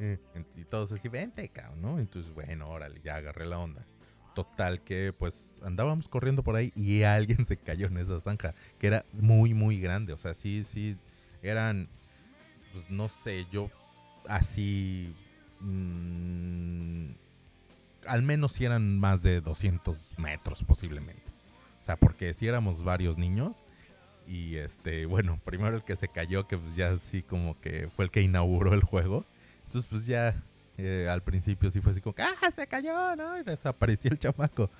y 0.56 0.64
todos 0.64 0.90
así, 0.90 1.08
vente, 1.08 1.48
cabrón, 1.48 1.80
¿no? 1.80 1.98
Entonces, 2.00 2.34
bueno, 2.34 2.68
órale, 2.68 3.00
ya 3.02 3.14
agarré 3.14 3.46
la 3.46 3.58
onda. 3.58 3.86
Total 4.34 4.82
que 4.82 5.12
pues 5.16 5.60
andábamos 5.62 6.08
corriendo 6.08 6.42
por 6.42 6.56
ahí 6.56 6.72
y 6.74 7.04
alguien 7.04 7.44
se 7.46 7.56
cayó 7.56 7.86
en 7.86 7.98
esa 7.98 8.20
zanja, 8.20 8.54
que 8.78 8.88
era 8.88 9.04
muy, 9.12 9.54
muy 9.54 9.78
grande. 9.78 10.12
O 10.12 10.18
sea, 10.18 10.34
sí, 10.34 10.64
sí, 10.64 10.98
eran, 11.42 11.88
pues 12.72 12.90
no 12.90 13.08
sé, 13.08 13.46
yo 13.52 13.70
así... 14.28 15.14
Mm, 15.60 17.12
al 18.06 18.22
menos 18.22 18.52
si 18.52 18.64
eran 18.64 18.98
más 18.98 19.22
de 19.22 19.40
200 19.40 20.18
metros 20.18 20.62
posiblemente. 20.64 21.22
O 21.80 21.84
sea, 21.84 21.96
porque 21.96 22.32
si 22.34 22.46
éramos 22.46 22.82
varios 22.84 23.18
niños 23.18 23.62
Y 24.26 24.56
este, 24.56 25.06
bueno, 25.06 25.40
primero 25.44 25.76
el 25.76 25.84
que 25.84 25.96
se 25.96 26.08
cayó, 26.08 26.46
que 26.46 26.58
pues 26.58 26.74
ya 26.76 26.90
así 26.92 27.22
como 27.22 27.60
que 27.60 27.88
fue 27.94 28.06
el 28.06 28.10
que 28.10 28.22
inauguró 28.22 28.72
el 28.74 28.82
juego. 28.82 29.24
Entonces, 29.66 29.86
pues 29.90 30.06
ya 30.06 30.42
eh, 30.78 31.08
al 31.10 31.22
principio 31.22 31.70
sí 31.70 31.80
fue 31.80 31.92
así 31.92 32.00
como, 32.00 32.14
¡ah, 32.18 32.50
se 32.50 32.66
cayó! 32.66 33.16
¿no? 33.16 33.38
Y 33.38 33.42
desapareció 33.42 34.10
el 34.12 34.18
chamaco. 34.18 34.70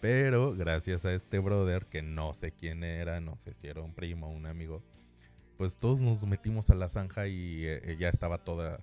Pero 0.00 0.54
gracias 0.56 1.04
a 1.04 1.12
este 1.14 1.38
brother, 1.38 1.86
que 1.86 2.02
no 2.02 2.34
sé 2.34 2.52
quién 2.52 2.84
era, 2.84 3.20
no 3.20 3.36
sé 3.36 3.54
si 3.54 3.66
era 3.68 3.82
un 3.82 3.94
primo 3.94 4.28
o 4.28 4.30
un 4.30 4.46
amigo, 4.46 4.82
pues 5.58 5.78
todos 5.78 6.00
nos 6.00 6.24
metimos 6.26 6.70
a 6.70 6.74
la 6.74 6.88
zanja 6.88 7.26
y 7.28 7.66
eh, 7.66 7.96
ya 7.98 8.08
estaba 8.08 8.38
toda 8.38 8.80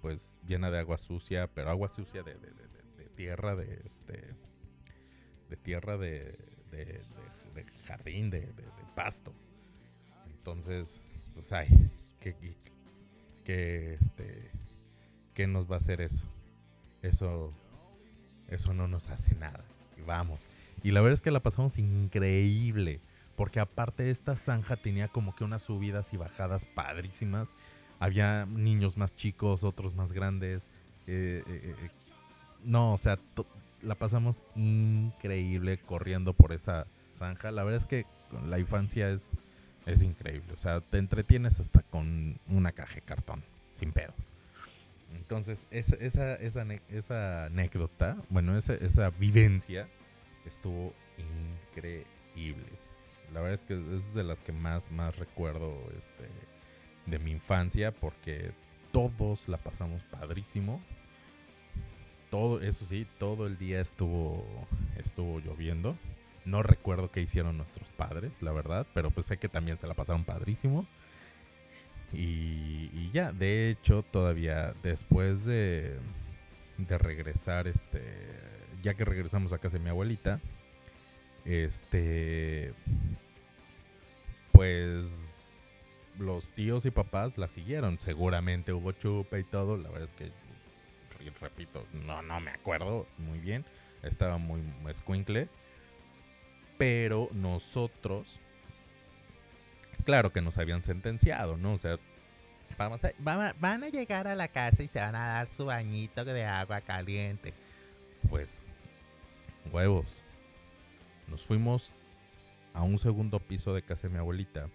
pues 0.00 0.38
llena 0.46 0.70
de 0.70 0.78
agua 0.78 0.98
sucia, 0.98 1.48
pero 1.48 1.70
agua 1.70 1.88
sucia 1.88 2.22
de, 2.22 2.36
tierra, 3.16 3.56
de 3.56 3.82
este 3.84 4.34
de 5.48 5.56
tierra 5.56 5.96
de, 5.96 6.36
de 6.70 7.64
jardín, 7.86 8.30
de, 8.30 8.48
pasto. 8.94 9.32
Entonces, 10.26 11.00
pues 11.34 11.52
ay, 11.52 11.68
¿qué, 12.20 12.34
qué, 13.44 13.94
este, 14.00 14.50
¿qué 15.34 15.46
nos 15.46 15.70
va 15.70 15.76
a 15.76 15.78
hacer 15.78 16.00
eso? 16.00 16.26
Eso, 17.02 17.52
eso 18.48 18.74
no 18.74 18.88
nos 18.88 19.08
hace 19.08 19.34
nada. 19.36 19.64
Y 19.96 20.02
vamos. 20.02 20.48
Y 20.82 20.90
la 20.90 21.00
verdad 21.00 21.14
es 21.14 21.20
que 21.20 21.30
la 21.30 21.40
pasamos 21.40 21.78
increíble. 21.78 23.00
Porque 23.36 23.60
aparte 23.60 24.10
esta 24.10 24.34
zanja 24.34 24.76
tenía 24.76 25.06
como 25.06 25.36
que 25.36 25.44
unas 25.44 25.62
subidas 25.62 26.12
y 26.12 26.16
bajadas 26.16 26.64
padrísimas. 26.64 27.54
Había 28.00 28.46
niños 28.46 28.96
más 28.96 29.14
chicos, 29.14 29.64
otros 29.64 29.94
más 29.94 30.12
grandes. 30.12 30.68
Eh, 31.06 31.42
eh, 31.46 31.74
eh, 31.78 31.90
no, 32.64 32.94
o 32.94 32.98
sea, 32.98 33.18
la 33.82 33.94
pasamos 33.94 34.42
increíble 34.54 35.78
corriendo 35.78 36.32
por 36.32 36.52
esa 36.52 36.86
zanja. 37.14 37.50
La 37.50 37.64
verdad 37.64 37.80
es 37.80 37.86
que 37.86 38.06
la 38.46 38.58
infancia 38.58 39.10
es, 39.10 39.32
es 39.86 40.02
increíble. 40.02 40.52
O 40.52 40.58
sea, 40.58 40.80
te 40.80 40.98
entretienes 40.98 41.60
hasta 41.60 41.82
con 41.82 42.38
una 42.48 42.72
caja 42.72 42.96
de 42.96 43.02
cartón, 43.02 43.42
sin 43.72 43.92
pedos. 43.92 44.32
Entonces, 45.14 45.66
esa, 45.70 45.96
esa, 45.96 46.34
esa, 46.34 46.64
esa 46.88 47.44
anécdota, 47.46 48.16
bueno, 48.28 48.56
esa, 48.56 48.74
esa 48.74 49.10
vivencia 49.10 49.88
estuvo 50.44 50.92
increíble. 51.16 52.68
La 53.32 53.40
verdad 53.40 53.54
es 53.54 53.64
que 53.64 53.74
es 53.94 54.14
de 54.14 54.24
las 54.24 54.42
que 54.42 54.52
más, 54.52 54.90
más 54.90 55.16
recuerdo 55.16 55.74
este, 55.96 56.28
de 57.10 57.18
mi 57.18 57.32
infancia 57.32 57.92
porque 57.92 58.52
todos 58.92 59.48
la 59.48 59.58
pasamos 59.58 60.02
padrísimo. 60.04 60.80
Todo, 62.30 62.60
eso 62.60 62.84
sí, 62.84 63.06
todo 63.18 63.46
el 63.46 63.58
día 63.58 63.80
estuvo, 63.80 64.44
estuvo 64.96 65.40
lloviendo. 65.40 65.96
No 66.44 66.62
recuerdo 66.62 67.10
qué 67.10 67.20
hicieron 67.20 67.56
nuestros 67.56 67.90
padres, 67.90 68.42
la 68.42 68.52
verdad, 68.52 68.86
pero 68.94 69.10
pues 69.10 69.26
sé 69.26 69.38
que 69.38 69.48
también 69.48 69.78
se 69.78 69.86
la 69.86 69.94
pasaron 69.94 70.24
padrísimo. 70.24 70.86
Y, 72.12 73.10
ya, 73.12 73.32
de 73.32 73.70
hecho, 73.70 74.02
todavía 74.02 74.72
después 74.82 75.44
de, 75.44 75.98
de 76.78 76.98
regresar, 76.98 77.68
este, 77.68 78.02
ya 78.82 78.94
que 78.94 79.04
regresamos 79.04 79.52
a 79.52 79.58
casa 79.58 79.76
de 79.76 79.84
mi 79.84 79.90
abuelita, 79.90 80.40
este, 81.44 82.72
pues 84.52 85.27
los 86.18 86.50
tíos 86.50 86.84
y 86.86 86.90
papás 86.90 87.38
la 87.38 87.48
siguieron. 87.48 87.98
Seguramente 87.98 88.72
hubo 88.72 88.92
chupa 88.92 89.38
y 89.38 89.44
todo. 89.44 89.76
La 89.76 89.88
verdad 89.90 90.08
es 90.08 90.12
que, 90.12 90.32
repito, 91.40 91.86
no, 91.92 92.22
no 92.22 92.40
me 92.40 92.50
acuerdo 92.50 93.06
muy 93.18 93.38
bien. 93.38 93.64
Estaba 94.02 94.38
muy 94.38 94.62
escuincle. 94.88 95.48
Pero 96.76 97.28
nosotros, 97.32 98.38
claro 100.04 100.32
que 100.32 100.40
nos 100.40 100.58
habían 100.58 100.82
sentenciado, 100.82 101.56
¿no? 101.56 101.72
O 101.72 101.78
sea, 101.78 101.98
vamos 102.76 103.04
a, 103.04 103.12
van, 103.18 103.82
a, 103.82 103.88
llegar 103.88 104.28
a 104.28 104.36
la 104.36 104.48
casa 104.48 104.82
y 104.84 104.88
se 104.88 105.00
van 105.00 105.16
a 105.16 105.26
dar 105.26 105.48
su 105.48 105.66
bañito 105.66 106.24
de 106.24 106.44
agua 106.44 106.80
caliente. 106.80 107.52
Pues, 108.28 108.62
huevos. 109.72 110.22
Nos 111.26 111.44
fuimos 111.44 111.94
a 112.72 112.82
un 112.82 112.96
segundo 112.96 113.40
piso 113.40 113.74
de 113.74 113.82
casa 113.82 114.02
de 114.06 114.10
mi 114.10 114.18
abuelita. 114.18 114.68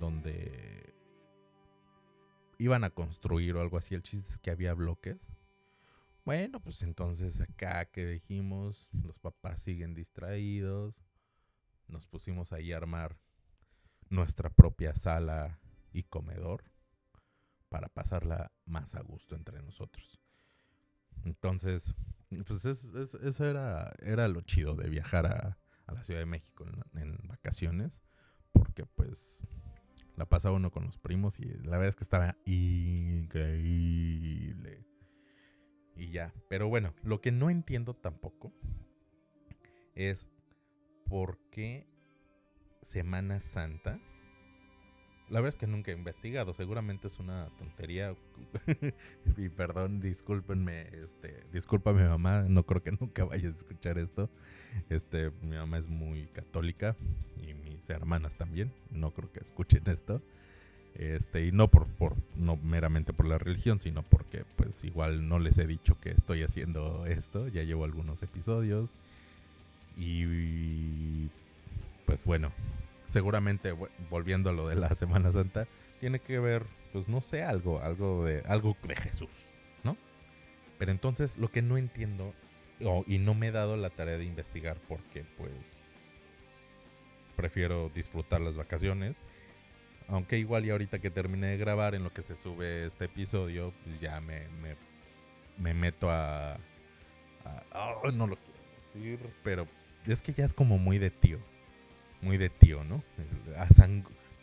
Donde 0.00 0.92
iban 2.58 2.84
a 2.84 2.90
construir 2.90 3.54
o 3.54 3.60
algo 3.60 3.78
así. 3.78 3.94
El 3.94 4.02
chiste 4.02 4.28
es 4.30 4.38
que 4.38 4.50
había 4.50 4.74
bloques. 4.74 5.28
Bueno, 6.24 6.60
pues 6.60 6.82
entonces 6.82 7.40
acá 7.40 7.86
que 7.86 8.06
dijimos, 8.06 8.88
los 8.92 9.18
papás 9.18 9.62
siguen 9.62 9.94
distraídos, 9.94 11.04
nos 11.88 12.06
pusimos 12.06 12.52
ahí 12.52 12.72
a 12.72 12.76
armar 12.76 13.16
nuestra 14.10 14.50
propia 14.50 14.94
sala 14.94 15.58
y 15.92 16.02
comedor 16.02 16.64
para 17.68 17.88
pasarla 17.88 18.52
más 18.66 18.94
a 18.94 19.00
gusto 19.00 19.34
entre 19.34 19.62
nosotros. 19.62 20.20
Entonces, 21.24 21.94
pues 22.46 22.64
eso 22.64 23.44
era, 23.44 23.92
era 24.00 24.28
lo 24.28 24.42
chido 24.42 24.74
de 24.74 24.88
viajar 24.88 25.26
a, 25.26 25.58
la 25.92 26.04
Ciudad 26.04 26.20
de 26.20 26.26
México 26.26 26.64
en, 26.94 27.18
vacaciones, 27.24 28.00
porque 28.52 28.86
pues 28.86 29.40
la 30.16 30.26
pasaba 30.28 30.56
uno 30.56 30.70
con 30.70 30.84
los 30.84 30.98
primos 30.98 31.40
y 31.40 31.44
la 31.44 31.78
verdad 31.78 31.88
es 31.88 31.96
que 31.96 32.04
estaba 32.04 32.36
increíble. 32.44 33.60
Y 35.96 36.10
ya. 36.10 36.32
Pero 36.48 36.68
bueno, 36.68 36.94
lo 37.02 37.20
que 37.20 37.32
no 37.32 37.50
entiendo 37.50 37.94
tampoco 37.94 38.52
es 39.94 40.28
por 41.04 41.38
qué 41.50 41.86
Semana 42.82 43.40
Santa. 43.40 43.98
La 45.30 45.40
verdad 45.40 45.50
es 45.50 45.56
que 45.56 45.68
nunca 45.68 45.92
he 45.92 45.94
investigado, 45.94 46.52
seguramente 46.52 47.06
es 47.06 47.20
una 47.20 47.48
tontería. 47.56 48.16
y 49.36 49.48
perdón, 49.48 50.00
discúlpenme, 50.00 50.88
este, 51.04 51.44
disculpa 51.52 51.92
mamá, 51.92 52.46
no 52.48 52.64
creo 52.64 52.82
que 52.82 52.90
nunca 53.00 53.24
vayas 53.24 53.54
a 53.54 53.58
escuchar 53.58 53.98
esto. 53.98 54.28
Este, 54.88 55.30
mi 55.42 55.56
mamá 55.56 55.78
es 55.78 55.86
muy 55.86 56.26
católica 56.26 56.96
y 57.36 57.54
mis 57.54 57.88
hermanas 57.88 58.34
también, 58.34 58.72
no 58.90 59.12
creo 59.12 59.30
que 59.32 59.38
escuchen 59.38 59.84
esto. 59.86 60.20
Este, 60.96 61.46
y 61.46 61.52
no 61.52 61.68
por, 61.68 61.86
por, 61.86 62.16
no 62.36 62.56
meramente 62.56 63.12
por 63.12 63.26
la 63.26 63.38
religión, 63.38 63.78
sino 63.78 64.02
porque 64.02 64.44
pues 64.56 64.82
igual 64.82 65.28
no 65.28 65.38
les 65.38 65.58
he 65.58 65.66
dicho 65.68 65.96
que 66.00 66.10
estoy 66.10 66.42
haciendo 66.42 67.06
esto. 67.06 67.46
Ya 67.46 67.62
llevo 67.62 67.84
algunos 67.84 68.22
episodios. 68.24 68.94
Y 69.96 71.28
pues 72.04 72.24
bueno, 72.24 72.50
seguramente 73.10 73.74
volviendo 74.08 74.50
a 74.50 74.52
lo 74.52 74.68
de 74.68 74.76
la 74.76 74.88
Semana 74.94 75.32
Santa, 75.32 75.66
tiene 76.00 76.20
que 76.20 76.38
ver, 76.38 76.64
pues 76.92 77.08
no 77.08 77.20
sé, 77.20 77.42
algo, 77.42 77.80
algo 77.80 78.24
de, 78.24 78.42
algo 78.46 78.76
de 78.82 78.96
Jesús, 78.96 79.50
¿no? 79.84 79.96
Pero 80.78 80.90
entonces 80.90 81.36
lo 81.38 81.50
que 81.50 81.62
no 81.62 81.76
entiendo, 81.76 82.32
y 83.06 83.18
no 83.18 83.34
me 83.34 83.48
he 83.48 83.50
dado 83.50 83.76
la 83.76 83.90
tarea 83.90 84.16
de 84.16 84.24
investigar 84.24 84.78
porque 84.88 85.24
pues 85.36 85.94
prefiero 87.36 87.90
disfrutar 87.94 88.40
las 88.40 88.56
vacaciones 88.56 89.22
aunque 90.10 90.38
igual 90.38 90.66
y 90.66 90.70
ahorita 90.70 90.98
que 90.98 91.10
termine 91.10 91.48
de 91.48 91.56
grabar 91.56 91.94
en 91.94 92.02
lo 92.02 92.12
que 92.12 92.22
se 92.22 92.36
sube 92.36 92.84
este 92.84 93.04
episodio, 93.06 93.72
pues 93.84 94.00
ya 94.00 94.20
me, 94.20 94.46
me, 95.58 95.74
meto 95.74 96.10
a... 96.10 96.58
no 98.12 98.26
lo 98.26 98.36
quiero 98.36 98.60
decir, 98.82 99.20
pero 99.44 99.66
es 100.06 100.20
que 100.20 100.32
ya 100.32 100.44
es 100.44 100.52
como 100.52 100.78
muy 100.78 100.98
de 100.98 101.10
tío. 101.10 101.38
Muy 102.22 102.36
de 102.38 102.50
tío, 102.50 102.84
¿no? 102.84 103.02
A 103.56 103.68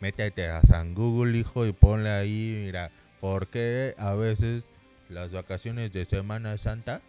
métete 0.00 0.48
a 0.48 0.62
San 0.62 0.94
Google, 0.94 1.38
hijo, 1.38 1.66
y 1.66 1.72
ponle 1.72 2.10
ahí, 2.10 2.62
mira, 2.64 2.90
porque 3.20 3.94
a 3.98 4.14
veces 4.14 4.68
las 5.08 5.32
vacaciones 5.32 5.92
de 5.92 6.04
Semana 6.04 6.56
Santa 6.58 7.00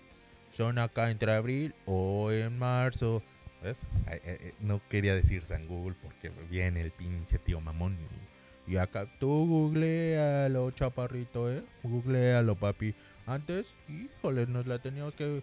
son 0.51 0.79
acá 0.79 1.11
entre 1.11 1.33
abril 1.33 1.75
o 1.85 2.31
en 2.31 2.57
marzo. 2.57 3.23
¿Ves? 3.61 3.85
No 4.61 4.81
quería 4.89 5.13
decir 5.13 5.43
San 5.43 5.67
Google 5.67 5.95
porque 6.01 6.31
viene 6.49 6.81
el 6.81 6.91
pinche 6.91 7.37
tío 7.39 7.59
mamón 7.59 7.97
y 8.69 8.77
acá 8.77 9.07
tú 9.19 9.47
googlealo, 9.47 10.69
chaparrito, 10.71 11.51
¿eh? 11.51 11.63
Googlealo, 11.81 12.55
papi. 12.55 12.93
Antes, 13.25 13.73
híjole, 13.87 14.45
nos 14.45 14.67
la 14.67 14.77
teníamos 14.77 15.15
que 15.15 15.41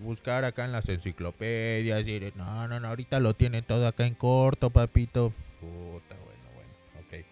buscar 0.00 0.44
acá 0.44 0.64
en 0.64 0.72
las 0.72 0.88
enciclopedias. 0.88 2.06
Y 2.06 2.32
no, 2.34 2.68
no, 2.68 2.80
no, 2.80 2.88
ahorita 2.88 3.20
lo 3.20 3.34
tienen 3.34 3.64
todo 3.64 3.86
acá 3.86 4.06
en 4.06 4.14
corto, 4.14 4.70
papito. 4.70 5.32
Puta, 5.60 6.16
bueno, 6.24 6.50
bueno, 6.54 6.72
ok. 7.00 7.26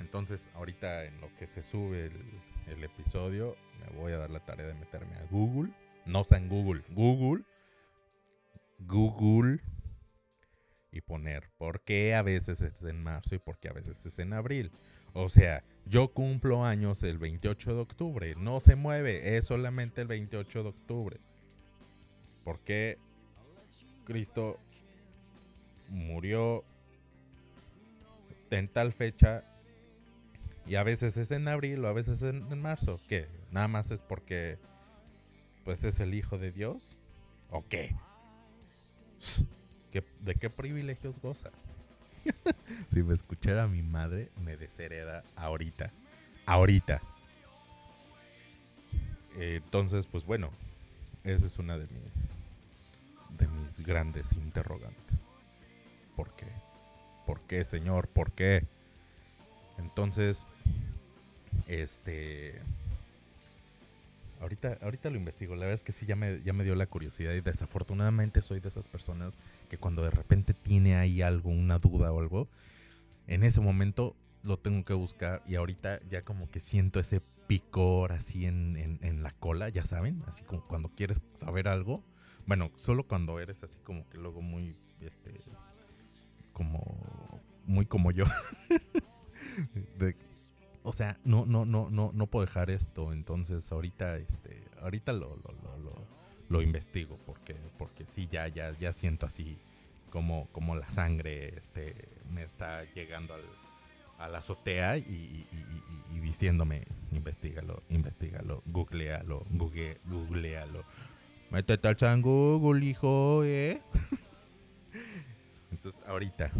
Entonces, 0.00 0.50
ahorita 0.54 1.04
en 1.04 1.20
lo 1.20 1.32
que 1.34 1.46
se 1.46 1.62
sube 1.62 2.06
el, 2.66 2.84
episodio, 2.84 3.56
me 3.80 3.98
voy 3.98 4.12
a 4.12 4.18
dar 4.18 4.30
la 4.30 4.40
tarea 4.40 4.66
de 4.66 4.74
meterme 4.74 5.14
a 5.16 5.24
Google. 5.30 5.72
No 6.04 6.24
sé 6.24 6.36
en 6.36 6.48
Google, 6.48 6.82
Google. 6.90 7.44
Google 8.78 9.60
y 10.92 11.00
poner 11.00 11.50
por 11.58 11.82
qué 11.82 12.14
a 12.14 12.22
veces 12.22 12.60
es 12.60 12.82
en 12.82 13.02
marzo 13.02 13.34
y 13.34 13.38
por 13.38 13.58
qué 13.58 13.68
a 13.68 13.72
veces 13.72 14.04
es 14.04 14.18
en 14.18 14.32
abril. 14.32 14.70
O 15.18 15.30
sea, 15.30 15.64
yo 15.86 16.08
cumplo 16.08 16.62
años 16.62 17.02
el 17.02 17.16
28 17.16 17.74
de 17.74 17.80
octubre, 17.80 18.34
no 18.36 18.60
se 18.60 18.76
mueve, 18.76 19.38
es 19.38 19.46
solamente 19.46 20.02
el 20.02 20.08
28 20.08 20.62
de 20.62 20.68
octubre. 20.68 21.16
¿Por 22.44 22.60
qué 22.60 22.98
Cristo 24.04 24.58
murió 25.88 26.64
en 28.50 28.68
tal 28.68 28.92
fecha 28.92 29.42
y 30.66 30.74
a 30.74 30.82
veces 30.82 31.16
es 31.16 31.30
en 31.30 31.48
abril 31.48 31.82
o 31.86 31.88
a 31.88 31.94
veces 31.94 32.22
en, 32.22 32.46
en 32.52 32.60
marzo. 32.60 33.00
¿Qué? 33.08 33.26
Nada 33.50 33.68
más 33.68 33.90
es 33.90 34.02
porque 34.02 34.58
pues 35.64 35.82
es 35.84 35.98
el 35.98 36.12
hijo 36.12 36.36
de 36.36 36.52
Dios. 36.52 36.98
¿O 37.48 37.66
qué? 37.66 37.96
¿De 40.20 40.34
qué 40.34 40.50
privilegios 40.50 41.18
goza? 41.22 41.52
si 42.88 43.02
me 43.02 43.14
escuchara 43.14 43.66
mi 43.66 43.82
madre, 43.82 44.30
me 44.44 44.56
deshereda 44.56 45.22
ahorita. 45.36 45.90
Ahorita. 46.46 47.00
entonces, 49.38 50.06
pues 50.06 50.24
bueno, 50.24 50.50
esa 51.24 51.46
es 51.46 51.58
una 51.58 51.76
de 51.76 51.86
mis 51.88 52.28
de 53.36 53.48
mis 53.48 53.84
grandes 53.84 54.32
interrogantes. 54.34 55.26
¿Por 56.14 56.34
qué? 56.36 56.46
¿Por 57.26 57.40
qué, 57.42 57.64
señor? 57.64 58.08
¿Por 58.08 58.32
qué? 58.32 58.64
Entonces, 59.78 60.46
este 61.66 62.60
Ahorita, 64.40 64.78
ahorita 64.82 65.10
lo 65.10 65.16
investigo. 65.16 65.54
La 65.54 65.60
verdad 65.60 65.74
es 65.74 65.82
que 65.82 65.92
sí, 65.92 66.06
ya 66.06 66.16
me, 66.16 66.42
ya 66.42 66.52
me 66.52 66.64
dio 66.64 66.74
la 66.74 66.86
curiosidad 66.86 67.32
y 67.32 67.40
desafortunadamente 67.40 68.42
soy 68.42 68.60
de 68.60 68.68
esas 68.68 68.88
personas 68.88 69.36
que 69.68 69.78
cuando 69.78 70.02
de 70.02 70.10
repente 70.10 70.54
tiene 70.54 70.96
ahí 70.96 71.22
algo, 71.22 71.50
una 71.50 71.78
duda 71.78 72.12
o 72.12 72.20
algo, 72.20 72.48
en 73.26 73.42
ese 73.42 73.60
momento 73.60 74.14
lo 74.42 74.58
tengo 74.58 74.84
que 74.84 74.94
buscar 74.94 75.42
y 75.46 75.56
ahorita 75.56 76.00
ya 76.08 76.22
como 76.22 76.48
que 76.50 76.60
siento 76.60 77.00
ese 77.00 77.20
picor 77.48 78.12
así 78.12 78.46
en, 78.46 78.98
en, 79.02 79.22
la 79.22 79.32
cola, 79.32 79.68
ya 79.68 79.84
saben, 79.84 80.22
así 80.26 80.44
como 80.44 80.66
cuando 80.66 80.90
quieres 80.90 81.20
saber 81.34 81.68
algo. 81.68 82.04
Bueno, 82.46 82.70
solo 82.76 83.04
cuando 83.04 83.40
eres 83.40 83.64
así 83.64 83.80
como 83.80 84.08
que 84.08 84.18
luego 84.18 84.40
muy, 84.42 84.76
este, 85.00 85.34
como, 86.52 87.42
muy 87.64 87.86
como 87.86 88.12
yo. 88.12 88.24
o 90.86 90.92
sea, 90.92 91.18
no, 91.24 91.44
no, 91.46 91.64
no, 91.64 91.90
no, 91.90 92.12
no 92.14 92.26
puedo 92.28 92.46
dejar 92.46 92.70
esto. 92.70 93.12
Entonces 93.12 93.72
ahorita, 93.72 94.18
este, 94.18 94.62
ahorita 94.80 95.12
lo, 95.12 95.30
lo, 95.36 95.52
lo, 95.82 96.06
lo, 96.48 96.62
investigo 96.62 97.18
porque, 97.26 97.56
porque 97.76 98.06
sí, 98.06 98.28
ya, 98.30 98.46
ya, 98.46 98.70
ya 98.78 98.92
siento 98.92 99.26
así 99.26 99.58
como, 100.10 100.46
como 100.52 100.76
la 100.76 100.88
sangre, 100.90 101.58
este, 101.58 101.96
me 102.32 102.44
está 102.44 102.84
llegando 102.94 103.34
al, 103.34 103.42
a 104.18 104.28
la 104.28 104.38
azotea 104.38 104.96
y, 104.96 105.44
diciéndome, 106.22 106.84
investigalo, 107.10 107.82
investigalo, 107.90 108.62
googlealo, 108.66 109.44
google, 109.50 109.98
googlealo. 110.04 110.84
Métete 111.50 111.88
al 111.88 111.98
San 111.98 112.22
Google, 112.22 112.84
hijo, 112.84 113.42
¿eh? 113.44 113.80
Entonces, 115.72 116.00
ahorita, 116.06 116.52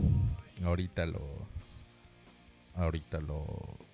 ahorita 0.64 1.06
lo, 1.06 1.22
ahorita 2.74 3.20
lo, 3.20 3.85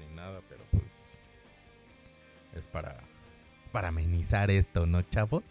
ni 0.00 0.14
nada, 0.14 0.40
pero 0.48 0.64
pues 0.70 0.84
es 2.54 2.66
para 2.66 2.98
para 3.72 3.88
amenizar 3.88 4.50
esto, 4.50 4.86
¿no, 4.86 5.02
chavos? 5.02 5.44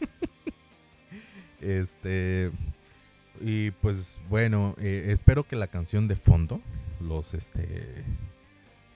este 1.60 2.50
y 3.40 3.70
pues 3.72 4.18
bueno, 4.28 4.74
eh, 4.78 5.06
espero 5.08 5.44
que 5.44 5.56
la 5.56 5.68
canción 5.68 6.08
de 6.08 6.16
fondo 6.16 6.60
los 7.00 7.34
este 7.34 8.04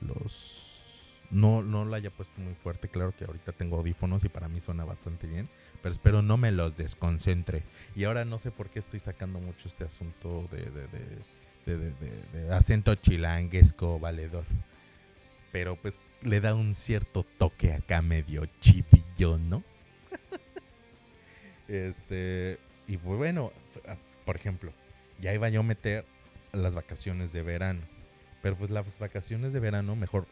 los 0.01 0.73
no, 1.33 1.63
no 1.63 1.85
la 1.87 1.97
haya 1.97 2.11
puesto 2.11 2.41
muy 2.41 2.55
fuerte. 2.55 2.89
Claro 2.89 3.15
que 3.17 3.25
ahorita 3.25 3.53
tengo 3.53 3.77
audífonos 3.79 4.23
y 4.25 4.29
para 4.29 4.49
mí 4.49 4.61
suena 4.61 4.85
bastante 4.85 5.27
bien. 5.27 5.49
Pero 5.83 5.93
espero 5.93 6.23
no 6.23 6.37
me 6.37 6.53
los 6.53 6.77
desconcentre. 6.77 7.63
Y 7.97 8.05
ahora 8.05 8.25
no 8.25 8.39
sé 8.39 8.51
por 8.51 8.69
qué 8.69 8.79
estoy 8.79 9.01
sacando 9.01 9.41
mucho 9.41 9.67
este 9.67 9.85
asunto 9.85 10.47
de, 10.53 10.71
de, 11.65 12.53
acento 12.53 12.95
chilanguesco 12.95 13.99
valedor. 13.99 14.45
Pero 15.53 15.77
pues 15.77 16.01
le 16.23 16.41
da 16.41 16.55
un 16.55 16.75
cierto 16.75 17.25
toque 17.39 17.73
acá 17.73 18.03
medio 18.03 18.47
chivillo, 18.61 19.39
¿no? 19.39 19.63
este. 21.69 22.59
Y 22.89 22.97
bueno, 22.97 23.53
por 24.25 24.37
ejemplo, 24.37 24.73
ya 25.21 25.33
iba 25.33 25.49
yo 25.51 25.61
a 25.61 25.65
meter 25.65 26.05
las 26.53 26.75
vacaciones 26.75 27.33
de 27.33 27.43
verano. 27.43 27.83
Pero 28.43 28.57
pues 28.57 28.71
las 28.71 28.99
vacaciones 28.99 29.53
de 29.53 29.61
verano 29.61 29.95
mejor 29.95 30.27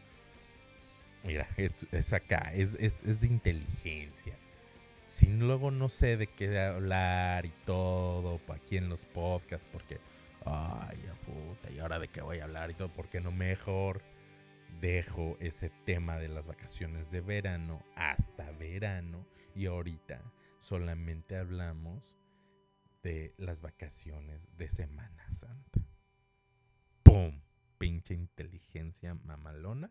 Mira, 1.22 1.46
es, 1.56 2.12
acá, 2.12 2.52
es, 2.54 2.72
de 3.20 3.26
inteligencia. 3.26 4.34
Si 5.06 5.26
luego 5.26 5.70
no 5.70 5.88
sé 5.88 6.16
de 6.16 6.26
qué 6.26 6.58
hablar 6.58 7.44
y 7.44 7.52
todo, 7.66 8.40
aquí 8.48 8.76
en 8.76 8.88
los 8.88 9.04
podcasts, 9.04 9.66
porque, 9.72 9.98
ay, 10.46 10.98
puta, 11.26 11.70
y 11.74 11.78
ahora 11.80 11.98
de 11.98 12.08
qué 12.08 12.22
voy 12.22 12.38
a 12.38 12.44
hablar 12.44 12.70
y 12.70 12.74
todo, 12.74 12.88
porque 12.88 13.20
no 13.20 13.32
mejor 13.32 14.00
dejo 14.80 15.36
ese 15.40 15.70
tema 15.84 16.18
de 16.18 16.28
las 16.28 16.46
vacaciones 16.46 17.10
de 17.10 17.20
verano 17.20 17.84
hasta 17.96 18.50
verano 18.52 19.26
y 19.54 19.66
ahorita 19.66 20.22
solamente 20.60 21.36
hablamos 21.36 22.16
de 23.02 23.34
las 23.36 23.60
vacaciones 23.60 24.40
de 24.56 24.68
Semana 24.68 25.30
Santa. 25.30 25.80
¡Pum! 27.02 27.40
Pinche 27.78 28.14
inteligencia 28.14 29.14
mamalona 29.14 29.90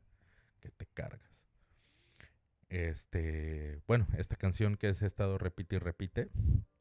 que 0.60 0.70
te 0.70 0.86
cargas. 0.88 1.44
Este, 2.70 3.82
bueno, 3.88 4.08
esta 4.18 4.36
canción 4.36 4.76
que 4.76 4.88
he 4.88 4.92
estado 4.92 5.38
repite 5.38 5.78
y 5.78 5.80
repite 5.80 6.30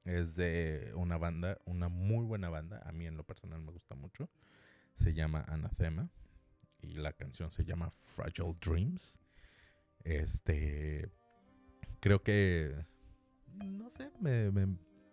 es 0.04 0.36
de 0.36 0.92
una 0.94 1.16
banda, 1.18 1.58
una 1.64 1.88
muy 1.88 2.24
buena 2.24 2.48
banda, 2.50 2.82
a 2.84 2.92
mí 2.92 3.06
en 3.06 3.16
lo 3.16 3.24
personal 3.24 3.60
me 3.60 3.72
gusta 3.72 3.94
mucho. 3.94 4.30
Se 4.94 5.14
llama 5.14 5.44
Anathema 5.48 6.10
y 6.82 6.94
la 6.94 7.12
canción 7.12 7.50
se 7.50 7.64
llama 7.64 7.90
Fragile 7.90 8.54
Dreams. 8.60 9.18
Este, 10.04 11.10
creo 12.00 12.22
que, 12.22 12.74
no 13.54 13.90
sé, 13.90 14.10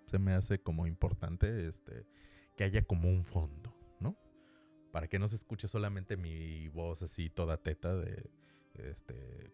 se 0.08 0.20
me 0.20 0.34
hace 0.34 0.60
como 0.60 0.88
importante 0.88 1.68
este, 1.68 2.06
que 2.56 2.64
haya 2.64 2.84
como 2.84 3.10
un 3.10 3.26
fondo, 3.26 3.76
¿no? 4.00 4.18
Para 4.92 5.08
que 5.08 5.20
no 5.20 5.28
se 5.28 5.36
escuche 5.36 5.68
solamente 5.68 6.18
mi 6.18 6.68
voz 6.70 7.02
así 7.02 7.30
toda 7.30 7.58
teta 7.58 7.96
de 7.96 8.30
este, 8.76 9.52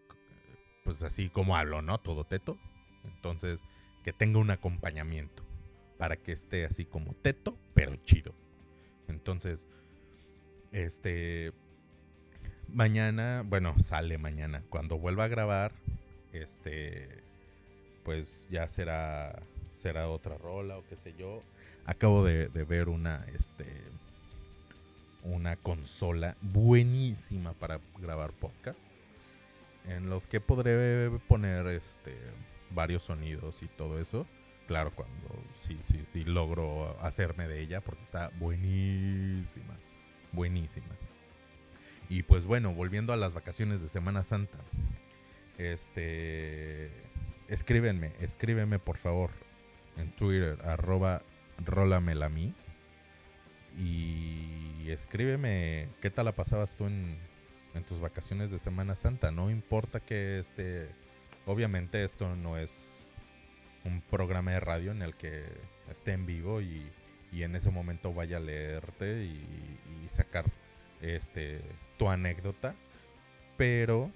pues 0.84 1.04
así 1.04 1.30
como 1.30 1.56
hablo, 1.56 1.82
¿no? 1.82 2.00
Todo 2.00 2.26
teto. 2.26 2.58
Entonces, 3.04 3.64
que 4.04 4.14
tenga 4.14 4.40
un 4.40 4.52
acompañamiento 4.52 5.46
para 5.98 6.18
que 6.18 6.32
esté 6.32 6.66
así 6.66 6.86
como 6.86 7.14
teto, 7.16 7.58
pero 7.74 7.96
chido. 7.98 8.34
Entonces, 9.08 9.68
este, 10.72 11.54
mañana, 12.68 13.44
bueno, 13.46 13.76
sale 13.80 14.18
mañana. 14.18 14.64
Cuando 14.70 14.98
vuelva 14.98 15.26
a 15.26 15.28
grabar, 15.28 15.72
este, 16.34 17.08
pues 18.04 18.48
ya 18.50 18.68
será, 18.68 19.40
será 19.76 20.10
otra 20.10 20.38
rola 20.38 20.78
o 20.78 20.86
qué 20.88 20.96
sé 20.96 21.14
yo. 21.18 21.42
Acabo 21.86 22.24
de, 22.24 22.48
ver 22.48 22.90
una, 22.90 23.26
este, 23.36 23.66
una 25.24 25.56
consola 25.56 26.38
buenísima 26.42 27.54
para 27.54 27.80
grabar 28.00 28.32
podcast 28.32 28.92
en 29.88 30.10
los 30.10 30.28
que 30.28 30.40
podré 30.40 31.10
poner 31.28 31.66
este 31.68 32.16
varios 32.70 33.04
sonidos 33.04 33.64
y 33.64 33.68
todo 33.68 34.00
eso. 34.00 34.26
Claro, 34.68 34.92
cuando 34.96 35.28
sí, 35.58 35.78
sí, 35.82 36.02
sí 36.06 36.24
logro 36.24 36.98
hacerme 37.02 37.48
de 37.48 37.62
ella 37.62 37.82
porque 37.82 38.04
está 38.04 38.30
buenísima, 38.40 39.76
buenísima. 40.32 40.96
Y 42.12 42.24
pues 42.24 42.44
bueno, 42.44 42.74
volviendo 42.74 43.14
a 43.14 43.16
las 43.16 43.34
vacaciones 43.34 43.82
de 43.82 43.88
Semana 43.88 44.24
Santa. 44.24 44.58
Este 45.58 46.92
escríbenme, 47.48 48.12
escríbeme 48.20 48.80
por 48.80 48.98
favor 48.98 49.32
en 49.96 50.14
Twitter, 50.18 50.60
arroba 50.66 51.22
rolamelami. 51.66 52.54
Y 53.80 54.90
escríbeme 54.90 55.88
qué 56.02 56.10
tal 56.10 56.26
la 56.26 56.34
pasabas 56.34 56.76
tú 56.76 56.88
en, 56.88 57.18
en 57.76 57.84
tus 57.86 58.02
vacaciones 58.02 58.52
de 58.52 58.60
Semana 58.60 58.98
Santa. 58.98 59.32
No 59.32 59.50
importa 59.50 60.02
que 60.02 60.40
este, 60.40 60.90
obviamente 61.46 62.04
esto 62.04 62.36
no 62.36 62.58
es 62.58 63.08
un 63.86 64.02
programa 64.02 64.52
de 64.52 64.60
radio 64.60 64.92
en 64.92 65.02
el 65.02 65.16
que 65.16 65.46
esté 65.90 66.12
en 66.12 66.26
vivo 66.26 66.60
y, 66.60 66.92
en 67.32 67.56
ese 67.56 67.72
momento 67.72 68.14
vaya 68.14 68.36
a 68.36 68.42
leerte 68.42 69.24
y, 69.24 69.48
sacar 70.10 70.44
este 71.02 71.62
tu 71.98 72.10
anécdota, 72.10 72.76
pero 73.58 74.12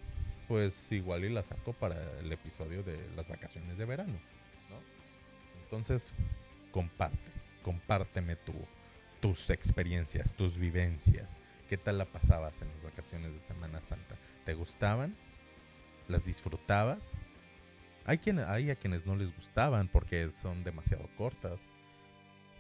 pues 0.48 0.92
igual 0.92 1.26
y 1.26 1.30
la 1.30 1.44
saco 1.44 1.74
para 1.74 1.98
el 2.20 2.32
episodio 2.32 2.84
de 2.84 3.00
las 3.16 3.28
vacaciones 3.28 3.78
de 3.78 3.86
verano, 3.86 4.20
Entonces, 5.64 6.14
comparte, 6.72 7.32
compárteme 7.64 8.36
tu, 8.36 8.54
tus 9.20 9.50
experiencias, 9.50 10.34
tus 10.34 10.58
vivencias 10.58 11.38
¿Qué 11.70 11.78
tal 11.78 11.98
la 11.98 12.06
pasabas 12.06 12.62
en 12.62 12.70
las 12.70 12.84
vacaciones 12.84 13.34
de 13.34 13.40
Semana 13.40 13.82
Santa? 13.82 14.16
¿Te 14.46 14.54
gustaban? 14.54 15.16
¿Las 16.08 16.24
disfrutabas? 16.24 17.14
Hay, 18.06 18.20
quien, 18.20 18.38
hay 18.38 18.70
a 18.70 18.76
quienes 18.76 19.08
no 19.08 19.16
les 19.16 19.36
gustaban 19.36 19.88
porque 19.88 20.30
son 20.30 20.64
demasiado 20.64 21.10
cortas. 21.18 21.68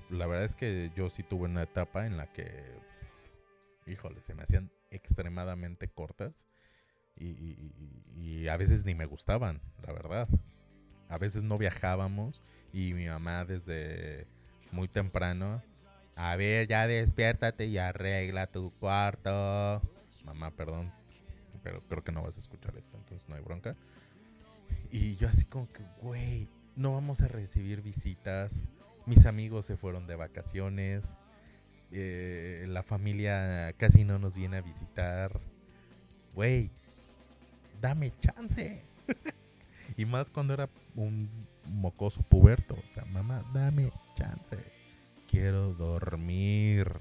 La 0.09 0.25
verdad 0.25 0.45
es 0.45 0.55
que 0.55 0.91
yo 0.95 1.11
sí 1.11 1.21
tuve 1.21 1.45
una 1.45 1.61
etapa 1.61 2.07
en 2.07 2.17
la 2.17 2.25
que, 2.25 2.49
híjole, 3.85 4.21
se 4.21 4.35
me 4.35 4.43
hacían 4.43 4.71
extremadamente 4.91 5.87
cortas 5.87 6.45
y, 7.17 8.47
a 8.47 8.57
veces 8.57 8.85
ni 8.85 8.93
me 8.93 9.05
gustaban, 9.05 9.61
la 9.85 9.93
verdad. 9.93 10.27
A 11.09 11.17
veces 11.17 11.43
no 11.43 11.57
viajábamos 11.57 12.41
y 12.73 12.93
mi 12.93 13.07
mamá 13.07 13.45
desde 13.45 14.27
muy 14.71 14.87
temprano, 14.87 15.61
a 16.15 16.35
ver, 16.35 16.67
ya 16.67 16.87
despiértate 16.87 17.65
y 17.65 17.77
arregla 17.77 18.47
tu 18.47 18.71
cuarto. 18.79 19.81
Mamá, 20.23 20.51
perdón, 20.51 20.91
pero 21.63 21.81
creo 21.87 22.03
que 22.03 22.11
no 22.11 22.23
vas 22.23 22.37
a 22.37 22.39
escuchar 22.39 22.75
esto, 22.77 22.97
entonces 22.97 23.27
no 23.27 23.35
hay 23.35 23.41
bronca. 23.41 23.75
Y 24.91 25.15
yo 25.17 25.27
así 25.27 25.45
como 25.45 25.71
que, 25.71 25.83
güey, 26.01 26.49
no 26.75 26.93
vamos 26.93 27.21
a 27.21 27.27
recibir 27.27 27.81
visitas. 27.81 28.61
Mis 29.05 29.25
amigos 29.25 29.65
se 29.65 29.77
fueron 29.77 30.07
de 30.07 30.15
vacaciones. 30.15 31.17
Eh, 31.91 32.65
la 32.67 32.83
familia 32.83 33.73
casi 33.77 34.03
no 34.03 34.19
nos 34.19 34.35
viene 34.35 34.57
a 34.57 34.61
visitar. 34.61 35.31
Güey, 36.33 36.69
dame 37.81 38.11
chance. 38.19 38.81
y 39.97 40.05
más 40.05 40.29
cuando 40.29 40.53
era 40.53 40.69
un 40.95 41.29
mocoso 41.65 42.21
puberto. 42.21 42.75
O 42.75 42.89
sea, 42.89 43.05
mamá, 43.05 43.43
dame 43.53 43.91
chance. 44.15 44.57
Quiero 45.29 45.73
dormir. 45.73 46.91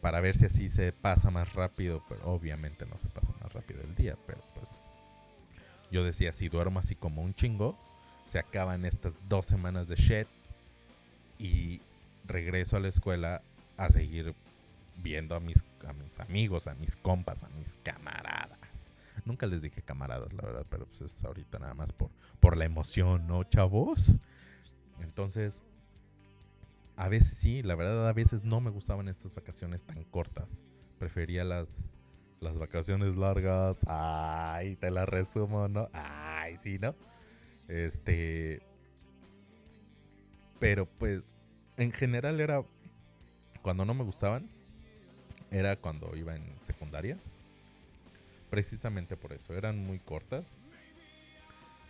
Para 0.00 0.20
ver 0.20 0.36
si 0.36 0.46
así 0.46 0.68
se 0.68 0.92
pasa 0.92 1.30
más 1.30 1.54
rápido. 1.54 2.02
Pero 2.08 2.24
obviamente 2.26 2.86
no 2.86 2.98
se 2.98 3.08
pasa 3.08 3.32
más 3.40 3.52
rápido 3.52 3.80
el 3.82 3.94
día. 3.94 4.16
Pero 4.26 4.40
pues 4.54 4.78
yo 5.90 6.04
decía, 6.04 6.32
si 6.32 6.48
duermo 6.48 6.80
así 6.80 6.94
como 6.94 7.22
un 7.22 7.34
chingo, 7.34 7.78
se 8.26 8.38
acaban 8.38 8.84
estas 8.84 9.12
dos 9.28 9.46
semanas 9.46 9.86
de 9.86 9.96
shit 9.96 10.26
y 11.38 11.80
regreso 12.24 12.76
a 12.76 12.80
la 12.80 12.88
escuela 12.88 13.42
a 13.76 13.88
seguir 13.90 14.34
viendo 15.02 15.34
a 15.34 15.40
mis, 15.40 15.64
a 15.86 15.92
mis 15.92 16.20
amigos, 16.20 16.66
a 16.66 16.74
mis 16.74 16.96
compas, 16.96 17.44
a 17.44 17.48
mis 17.50 17.76
camaradas. 17.82 18.92
Nunca 19.24 19.46
les 19.46 19.62
dije 19.62 19.82
camaradas, 19.82 20.32
la 20.32 20.42
verdad, 20.42 20.66
pero 20.68 20.86
pues 20.86 21.00
es 21.00 21.24
ahorita 21.24 21.58
nada 21.58 21.74
más 21.74 21.92
por, 21.92 22.10
por 22.40 22.56
la 22.56 22.64
emoción, 22.64 23.26
¿no, 23.26 23.44
chavos? 23.44 24.18
Entonces, 25.00 25.62
a 26.96 27.08
veces 27.08 27.36
sí, 27.36 27.62
la 27.62 27.74
verdad, 27.74 28.08
a 28.08 28.12
veces 28.12 28.44
no 28.44 28.60
me 28.60 28.70
gustaban 28.70 29.08
estas 29.08 29.34
vacaciones 29.34 29.82
tan 29.84 30.04
cortas. 30.04 30.62
Prefería 30.98 31.44
las 31.44 31.86
las 32.44 32.58
vacaciones 32.58 33.16
largas. 33.16 33.78
Ay, 33.86 34.76
te 34.76 34.90
la 34.90 35.06
resumo, 35.06 35.66
¿no? 35.66 35.88
Ay, 35.92 36.56
sí, 36.58 36.78
¿no? 36.78 36.94
Este. 37.66 38.62
Pero 40.60 40.86
pues, 40.86 41.24
en 41.76 41.92
general 41.92 42.40
era. 42.40 42.62
Cuando 43.62 43.84
no 43.84 43.94
me 43.94 44.04
gustaban, 44.04 44.48
era 45.50 45.76
cuando 45.76 46.14
iba 46.16 46.36
en 46.36 46.44
secundaria. 46.60 47.16
Precisamente 48.50 49.16
por 49.16 49.32
eso, 49.32 49.54
eran 49.54 49.78
muy 49.78 49.98
cortas. 49.98 50.56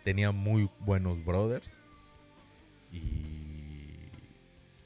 Tenía 0.03 0.31
muy 0.31 0.69
buenos 0.79 1.23
brothers. 1.23 1.79
Y. 2.91 3.01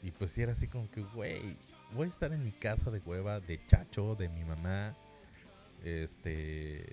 Y 0.02 0.12
pues 0.12 0.32
sí 0.32 0.42
era 0.42 0.54
así 0.54 0.68
como 0.68 0.90
que, 0.90 1.02
güey, 1.02 1.58
voy 1.94 2.06
a 2.06 2.10
estar 2.10 2.32
en 2.32 2.44
mi 2.44 2.52
casa 2.52 2.90
de 2.90 3.00
hueva, 3.00 3.40
de 3.40 3.60
chacho, 3.68 4.16
de 4.16 4.30
mi 4.30 4.44
mamá 4.44 4.96
este. 5.84 6.86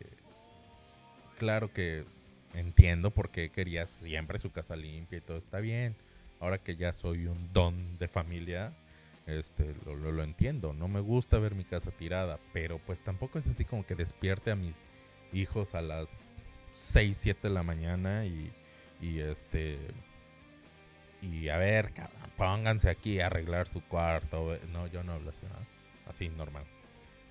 Claro 1.38 1.73
que 1.73 2.05
entiendo 2.55 3.11
por 3.11 3.31
qué 3.31 3.51
quería 3.51 3.87
siempre 3.87 4.38
su 4.38 4.51
casa 4.51 4.77
limpia 4.77 5.19
y 5.19 5.23
todo 5.23 5.37
está 5.37 5.61
bien. 5.61 5.97
Ahora 6.40 6.59
que 6.59 6.77
ya 6.77 6.92
soy 6.92 7.27
un 7.27 7.53
don 7.53 7.99
de 7.99 8.09
familia, 8.09 8.75
este, 9.27 9.75
lo, 9.85 9.96
lo, 9.96 10.22
entiendo. 10.22 10.72
No 10.72 10.88
me 10.88 11.01
gusta 11.01 11.38
ver 11.38 11.55
mi 11.55 11.64
casa 11.64 11.90
tirada, 11.90 12.38
pero 12.53 12.79
pues 12.79 13.01
tampoco 13.01 13.38
es 13.38 13.46
así 13.49 13.64
como 13.64 13.85
que 13.85 13.94
despierte 13.94 14.51
a 14.51 14.57
mis 14.57 14.85
hijos 15.33 15.75
a 15.75 15.83
las 15.83 16.33
6, 16.72 17.16
7 17.16 17.49
de 17.49 17.55
la 17.55 17.62
mañana 17.62 18.25
y, 18.27 18.53
y 19.01 19.20
este. 19.20 19.79
Y 21.22 21.49
a 21.49 21.57
ver, 21.57 21.92
pónganse 22.37 22.90
aquí 22.90 23.20
a 23.20 23.27
arreglar 23.27 23.66
su 23.66 23.83
cuarto. 23.83 24.59
No, 24.72 24.87
yo 24.87 25.03
no 25.03 25.12
hablo 25.12 25.31
así, 25.31 25.42
así 26.07 26.29
normal. 26.29 26.64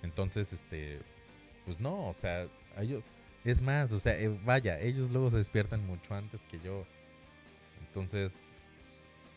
Entonces, 0.02 0.52
este, 0.52 1.00
pues 1.66 1.80
no, 1.80 2.08
o 2.10 2.14
sea, 2.14 2.48
ellos, 2.78 3.06
es 3.44 3.62
más, 3.62 3.92
o 3.92 4.00
sea, 4.00 4.20
eh, 4.20 4.28
vaya, 4.44 4.80
ellos 4.80 5.10
luego 5.12 5.32
se 5.32 5.38
despiertan 5.38 5.86
mucho 5.86 6.14
antes 6.14 6.44
que 6.44 6.60
yo. 6.60 6.86
Entonces, 7.88 8.44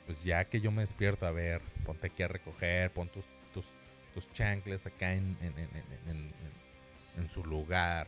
pues 0.08 0.24
ya 0.24 0.46
que 0.46 0.62
yo 0.62 0.72
me 0.72 0.80
despierto, 0.80 1.26
a 1.26 1.32
ver, 1.32 1.60
ponte 1.84 2.06
aquí 2.06 2.22
a 2.22 2.28
recoger, 2.28 2.90
pon 2.90 3.10
tus, 3.10 3.26
tus, 3.52 3.66
tus 4.14 4.32
chancles 4.32 4.86
acá 4.86 5.12
en, 5.12 5.36
en, 5.42 7.28
su 7.28 7.44
lugar. 7.44 8.06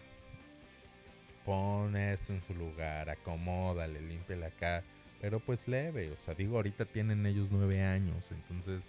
Pon 1.44 1.94
esto 1.94 2.32
en 2.32 2.42
su 2.42 2.54
lugar, 2.54 3.10
acomódale, 3.10 4.00
límpiale 4.00 4.46
acá. 4.46 4.82
Pero 5.20 5.40
pues 5.40 5.68
leve, 5.68 6.10
o 6.12 6.18
sea, 6.18 6.32
digo, 6.32 6.56
ahorita 6.56 6.86
tienen 6.86 7.26
ellos 7.26 7.48
nueve 7.50 7.82
años, 7.82 8.30
entonces 8.30 8.82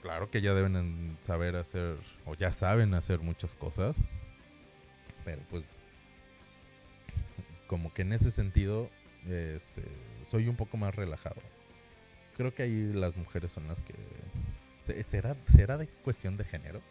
claro 0.00 0.30
que 0.30 0.40
ya 0.40 0.54
deben 0.54 1.18
saber 1.20 1.54
hacer, 1.54 1.98
o 2.24 2.34
ya 2.34 2.50
saben 2.50 2.94
hacer 2.94 3.20
muchas 3.20 3.54
cosas, 3.54 4.02
pero 5.22 5.42
pues 5.50 5.82
como 7.66 7.92
que 7.92 8.00
en 8.00 8.14
ese 8.14 8.30
sentido 8.30 8.88
este, 9.28 9.82
soy 10.22 10.48
un 10.48 10.56
poco 10.56 10.78
más 10.78 10.94
relajado. 10.94 11.42
Creo 12.36 12.54
que 12.54 12.64
ahí 12.64 12.92
las 12.92 13.16
mujeres 13.16 13.52
son 13.52 13.68
las 13.68 13.82
que... 13.82 13.94
¿Será, 15.02 15.36
será 15.48 15.78
de 15.78 15.88
cuestión 15.88 16.36
de 16.36 16.44
género? 16.44 16.82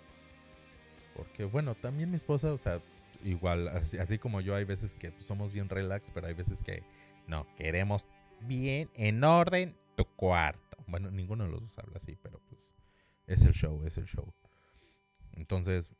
Porque 1.15 1.45
bueno, 1.45 1.75
también 1.75 2.09
mi 2.09 2.15
esposa, 2.15 2.51
o 2.51 2.57
sea, 2.57 2.81
igual, 3.23 3.67
así, 3.67 4.17
como 4.17 4.41
yo, 4.41 4.55
hay 4.55 4.63
veces 4.63 4.95
que 4.95 5.13
somos 5.19 5.53
bien 5.53 5.69
relax, 5.69 6.11
pero 6.11 6.27
hay 6.27 6.33
veces 6.33 6.63
que 6.63 6.83
no, 7.27 7.45
queremos 7.55 8.07
bien 8.41 8.89
en 8.95 9.23
orden 9.23 9.75
tu 9.95 10.05
cuarto. 10.05 10.77
Bueno, 10.87 11.11
ninguno 11.11 11.45
de 11.45 11.51
los 11.51 11.61
dos 11.61 11.77
habla 11.77 11.97
así, 11.97 12.17
pero 12.21 12.39
pues 12.49 12.69
es 13.27 13.43
el 13.43 13.53
show, 13.53 13.83
es 13.85 13.97
el 13.97 14.05
show. 14.05 14.33
Entonces, 15.33 15.91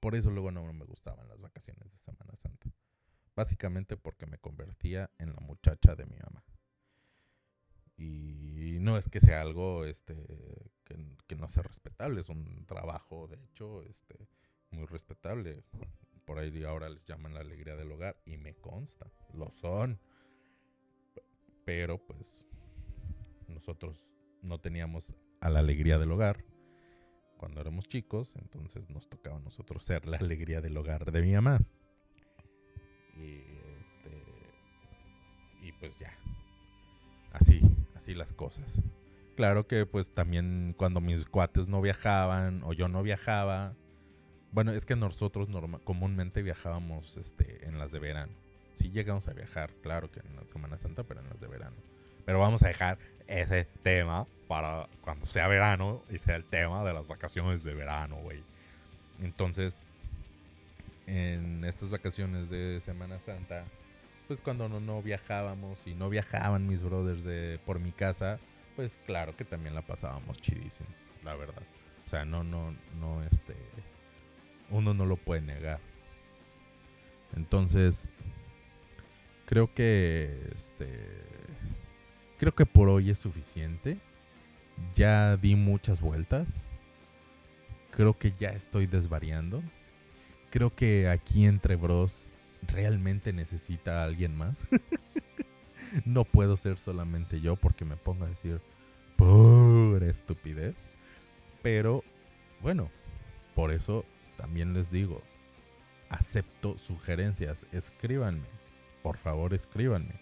por 0.00 0.14
eso 0.14 0.30
luego 0.30 0.50
no 0.50 0.70
me 0.72 0.84
gustaban 0.84 1.28
las 1.28 1.40
vacaciones 1.40 1.90
de 1.90 1.98
Semana 1.98 2.36
Santa. 2.36 2.70
Básicamente 3.34 3.96
porque 3.96 4.26
me 4.26 4.38
convertía 4.38 5.10
en 5.18 5.32
la 5.32 5.40
muchacha 5.40 5.94
de 5.94 6.06
mi 6.06 6.16
mamá. 6.16 6.44
Y 7.96 8.78
no 8.80 8.96
es 8.96 9.08
que 9.08 9.20
sea 9.20 9.40
algo 9.40 9.84
este, 9.84 10.14
que, 10.84 11.36
no 11.36 11.48
sea 11.48 11.62
respetable, 11.62 12.20
es 12.20 12.28
un 12.28 12.64
trabajo, 12.66 13.26
de 13.28 13.36
hecho, 13.44 13.82
este, 13.84 14.28
muy 14.70 14.86
respetable. 14.86 15.64
Por 16.24 16.38
ahí 16.38 16.64
ahora 16.64 16.88
les 16.88 17.04
llaman 17.04 17.34
la 17.34 17.40
alegría 17.40 17.76
del 17.76 17.92
hogar 17.92 18.20
y 18.24 18.36
me 18.36 18.54
consta, 18.54 19.10
lo 19.34 19.50
son. 19.50 20.00
Pero 21.64 21.98
pues 21.98 22.44
nosotros 23.48 24.10
no 24.42 24.60
teníamos 24.60 25.14
a 25.40 25.50
la 25.50 25.60
alegría 25.60 25.98
del 25.98 26.12
hogar 26.12 26.44
cuando 27.36 27.60
éramos 27.60 27.86
chicos, 27.88 28.36
entonces 28.36 28.88
nos 28.88 29.08
tocaba 29.08 29.36
a 29.36 29.40
nosotros 29.40 29.84
ser 29.84 30.06
la 30.06 30.16
alegría 30.16 30.60
del 30.60 30.76
hogar 30.76 31.10
de 31.10 31.20
mi 31.20 31.32
mamá. 31.34 31.60
Y 33.16 33.42
este 33.80 34.22
y 35.62 35.72
pues 35.72 35.98
ya. 35.98 36.16
Así, 37.32 37.60
así 37.94 38.14
las 38.14 38.32
cosas. 38.32 38.80
Claro 39.36 39.66
que 39.66 39.84
pues 39.86 40.12
también 40.12 40.74
cuando 40.76 41.00
mis 41.00 41.26
cuates 41.26 41.68
no 41.68 41.80
viajaban 41.80 42.62
o 42.62 42.72
yo 42.72 42.88
no 42.88 43.02
viajaba, 43.02 43.74
bueno, 44.52 44.72
es 44.72 44.86
que 44.86 44.94
nosotros 44.94 45.48
comúnmente 45.82 46.42
viajábamos 46.42 47.16
este, 47.16 47.66
en 47.66 47.78
las 47.78 47.90
de 47.90 47.98
verano. 47.98 48.32
Sí 48.74 48.90
llegamos 48.90 49.26
a 49.28 49.32
viajar, 49.32 49.70
claro 49.82 50.10
que 50.10 50.20
en 50.20 50.36
la 50.36 50.46
Semana 50.46 50.78
Santa, 50.78 51.02
pero 51.02 51.20
en 51.20 51.28
las 51.28 51.40
de 51.40 51.48
verano. 51.48 51.76
Pero 52.24 52.38
vamos 52.38 52.62
a 52.62 52.68
dejar 52.68 52.98
ese 53.26 53.64
tema 53.82 54.26
para 54.46 54.88
cuando 55.00 55.26
sea 55.26 55.48
verano 55.48 56.02
y 56.08 56.18
sea 56.18 56.36
el 56.36 56.44
tema 56.44 56.84
de 56.84 56.92
las 56.92 57.08
vacaciones 57.08 57.64
de 57.64 57.74
verano, 57.74 58.16
güey. 58.22 58.42
Entonces, 59.20 59.78
en 61.06 61.64
estas 61.64 61.90
vacaciones 61.90 62.50
de 62.50 62.80
Semana 62.80 63.18
Santa, 63.18 63.64
pues 64.26 64.40
cuando 64.40 64.68
no, 64.68 64.80
no 64.80 65.02
viajábamos 65.02 65.86
y 65.86 65.94
no 65.94 66.08
viajaban 66.08 66.66
mis 66.66 66.82
brothers 66.82 67.24
de, 67.24 67.60
por 67.64 67.78
mi 67.78 67.92
casa, 67.92 68.38
pues 68.76 68.98
claro 69.06 69.36
que 69.36 69.44
también 69.44 69.74
la 69.74 69.82
pasábamos 69.82 70.38
chidísimo, 70.40 70.88
la 71.22 71.34
verdad. 71.34 71.62
O 72.04 72.08
sea, 72.08 72.24
no, 72.24 72.44
no, 72.44 72.74
no, 72.98 73.22
este, 73.24 73.54
uno 74.70 74.94
no 74.94 75.06
lo 75.06 75.16
puede 75.16 75.42
negar. 75.42 75.80
Entonces, 77.36 78.08
creo 79.46 79.72
que, 79.72 80.50
este, 80.54 80.88
creo 82.38 82.54
que 82.54 82.66
por 82.66 82.88
hoy 82.88 83.10
es 83.10 83.18
suficiente. 83.18 83.98
ya 84.94 85.36
di 85.36 85.54
muchas 85.54 86.00
vueltas. 86.00 86.70
Creo 87.90 88.18
que 88.18 88.32
ya 88.38 88.50
estoy 88.50 88.86
desvariando. 88.86 89.62
Creo 90.50 90.74
que 90.74 91.08
aquí 91.08 91.46
entre 91.46 91.76
bros 91.76 92.33
realmente 92.68 93.32
necesita 93.32 94.00
a 94.00 94.04
alguien 94.04 94.36
más. 94.36 94.66
no 96.04 96.24
puedo 96.24 96.56
ser 96.56 96.78
solamente 96.78 97.40
yo 97.40 97.56
porque 97.56 97.84
me 97.84 97.96
pongo 97.96 98.24
a 98.24 98.28
decir 98.28 98.60
pura 99.16 100.06
estupidez. 100.06 100.84
Pero 101.62 102.04
bueno, 102.60 102.90
por 103.54 103.70
eso 103.70 104.04
también 104.36 104.74
les 104.74 104.90
digo, 104.90 105.22
acepto 106.10 106.78
sugerencias, 106.78 107.66
escríbanme, 107.72 108.46
por 109.02 109.16
favor 109.16 109.54
escríbanme. 109.54 110.20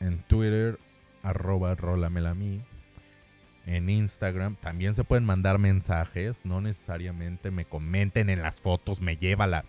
En 0.00 0.22
Twitter, 0.24 0.78
arroba 1.22 1.74
rolamela 1.74 2.36
En 3.66 3.90
Instagram 3.90 4.56
también 4.56 4.94
se 4.94 5.04
pueden 5.04 5.24
mandar 5.24 5.58
mensajes, 5.58 6.44
no 6.44 6.60
necesariamente 6.60 7.50
me 7.50 7.64
comenten 7.64 8.30
en 8.30 8.42
las 8.42 8.60
fotos, 8.60 9.00
me 9.00 9.16
lleva 9.16 9.46
la... 9.46 9.64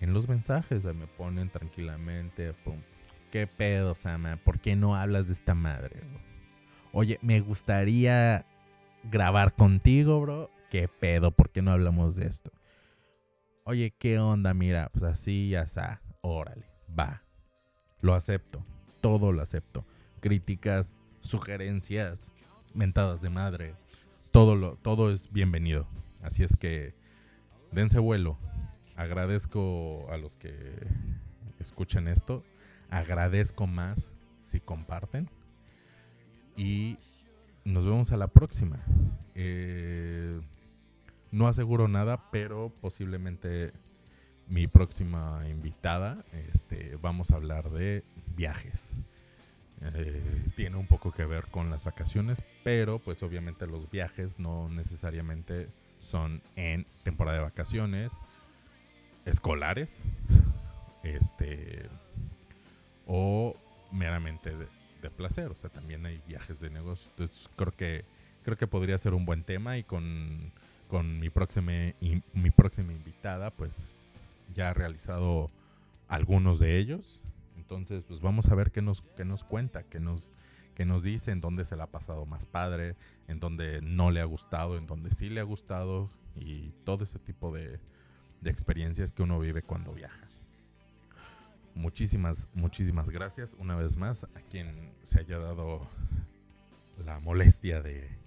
En 0.00 0.14
los 0.14 0.28
mensajes 0.28 0.84
me 0.84 1.06
ponen 1.06 1.50
tranquilamente, 1.50 2.54
¿qué 3.30 3.46
pedo, 3.46 3.94
Sama? 3.94 4.36
¿Por 4.36 4.58
qué 4.58 4.74
no 4.74 4.96
hablas 4.96 5.26
de 5.26 5.34
esta 5.34 5.54
madre? 5.54 6.00
Oye, 6.92 7.18
me 7.22 7.40
gustaría 7.40 8.46
grabar 9.04 9.54
contigo, 9.54 10.20
bro. 10.20 10.50
¿Qué 10.70 10.88
pedo? 10.88 11.32
¿Por 11.32 11.50
qué 11.50 11.60
no 11.60 11.70
hablamos 11.70 12.16
de 12.16 12.26
esto? 12.26 12.50
Oye, 13.64 13.92
¿qué 13.98 14.18
onda? 14.18 14.54
Mira, 14.54 14.88
pues 14.90 15.02
así 15.04 15.50
ya 15.50 15.62
está. 15.62 16.00
Órale, 16.22 16.66
va. 16.98 17.22
Lo 18.00 18.14
acepto. 18.14 18.64
Todo 19.02 19.32
lo 19.32 19.42
acepto. 19.42 19.84
Críticas, 20.20 20.92
sugerencias, 21.20 22.32
mentadas 22.72 23.20
de 23.20 23.30
madre. 23.30 23.74
Todo, 24.32 24.56
lo, 24.56 24.76
todo 24.76 25.12
es 25.12 25.30
bienvenido. 25.30 25.86
Así 26.22 26.42
es 26.42 26.56
que 26.56 26.94
dense 27.70 27.98
vuelo. 27.98 28.38
Agradezco 29.00 30.06
a 30.12 30.18
los 30.18 30.36
que 30.36 30.74
escuchen 31.58 32.06
esto. 32.06 32.44
Agradezco 32.90 33.66
más 33.66 34.10
si 34.42 34.60
comparten. 34.60 35.30
Y 36.54 36.98
nos 37.64 37.86
vemos 37.86 38.12
a 38.12 38.18
la 38.18 38.28
próxima. 38.28 38.76
Eh, 39.34 40.38
no 41.30 41.48
aseguro 41.48 41.88
nada, 41.88 42.30
pero 42.30 42.70
posiblemente 42.82 43.72
mi 44.48 44.66
próxima 44.66 45.48
invitada, 45.48 46.22
este, 46.52 46.98
vamos 47.00 47.30
a 47.30 47.36
hablar 47.36 47.70
de 47.70 48.04
viajes. 48.36 48.98
Eh, 49.80 50.44
tiene 50.56 50.76
un 50.76 50.86
poco 50.86 51.10
que 51.10 51.24
ver 51.24 51.46
con 51.46 51.70
las 51.70 51.84
vacaciones, 51.84 52.42
pero 52.64 52.98
pues 52.98 53.22
obviamente 53.22 53.66
los 53.66 53.90
viajes 53.90 54.38
no 54.38 54.68
necesariamente 54.68 55.68
son 56.00 56.42
en 56.54 56.84
temporada 57.02 57.38
de 57.38 57.44
vacaciones 57.44 58.20
escolares, 59.30 60.02
este, 61.02 61.88
o 63.06 63.56
meramente 63.92 64.56
de, 64.56 64.66
placer, 65.16 65.50
o 65.50 65.54
sea, 65.54 65.70
también 65.70 66.04
hay 66.04 66.22
viajes 66.28 66.60
de 66.60 66.70
negocio. 66.70 67.10
Entonces 67.10 67.48
creo 67.56 67.72
que 67.72 68.04
creo 68.42 68.56
que 68.56 68.66
podría 68.66 68.96
ser 68.98 69.14
un 69.14 69.24
buen 69.24 69.44
tema 69.44 69.78
y 69.78 69.82
con 69.82 70.52
con 70.90 71.20
mi 71.20 71.30
próxima, 71.30 71.72
mi 72.32 72.50
próxima 72.50 72.92
invitada, 72.92 73.50
pues 73.52 74.20
ya 74.52 74.70
ha 74.70 74.74
realizado 74.74 75.50
algunos 76.08 76.58
de 76.58 76.78
ellos. 76.78 77.20
Entonces, 77.56 78.02
pues 78.04 78.20
vamos 78.20 78.48
a 78.48 78.56
ver 78.56 78.72
qué 78.72 78.82
nos, 78.82 79.02
qué 79.16 79.24
nos 79.24 79.44
cuenta, 79.44 79.84
qué 79.84 80.00
nos, 80.00 80.32
qué 80.74 80.84
nos 80.84 81.04
dice, 81.04 81.30
en 81.30 81.40
dónde 81.40 81.64
se 81.64 81.76
le 81.76 81.84
ha 81.84 81.86
pasado 81.86 82.26
más 82.26 82.44
padre, 82.44 82.96
en 83.28 83.38
dónde 83.38 83.80
no 83.80 84.10
le 84.10 84.20
ha 84.20 84.24
gustado, 84.24 84.76
en 84.76 84.88
dónde 84.88 85.12
sí 85.12 85.30
le 85.30 85.38
ha 85.38 85.44
gustado 85.44 86.10
y 86.34 86.72
todo 86.84 87.04
ese 87.04 87.20
tipo 87.20 87.52
de, 87.52 87.78
de 88.40 88.50
experiencias 88.50 89.12
que 89.12 89.22
uno 89.22 89.38
vive 89.38 89.62
cuando 89.62 89.92
viaja. 89.92 90.28
Muchísimas, 91.74 92.48
muchísimas 92.54 93.10
gracias 93.10 93.54
una 93.58 93.76
vez 93.76 93.96
más 93.96 94.24
a 94.24 94.40
quien 94.50 94.92
se 95.02 95.20
haya 95.20 95.38
dado 95.38 95.88
la 97.04 97.20
molestia 97.20 97.80
de 97.80 98.20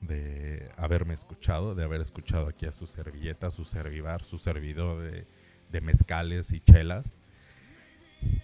de 0.00 0.70
haberme 0.76 1.14
escuchado, 1.14 1.74
de 1.74 1.84
haber 1.84 2.00
escuchado 2.00 2.48
aquí 2.48 2.66
a 2.66 2.72
su 2.72 2.86
servilleta, 2.86 3.50
su 3.50 3.64
servivar, 3.64 4.24
su 4.24 4.38
servidor 4.38 5.02
de, 5.02 5.26
de 5.70 5.80
mezcales 5.80 6.52
y 6.52 6.60
chelas. 6.60 7.18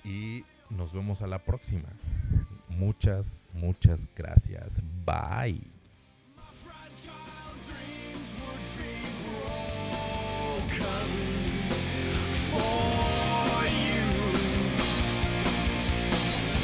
Y 0.04 0.44
nos 0.70 0.92
vemos 0.92 1.22
a 1.22 1.26
la 1.26 1.38
próxima. 1.38 1.88
Muchas, 2.68 3.38
muchas 3.52 4.06
gracias. 4.14 4.80
Bye. 5.04 5.73
coming 10.78 11.70
for 12.50 12.83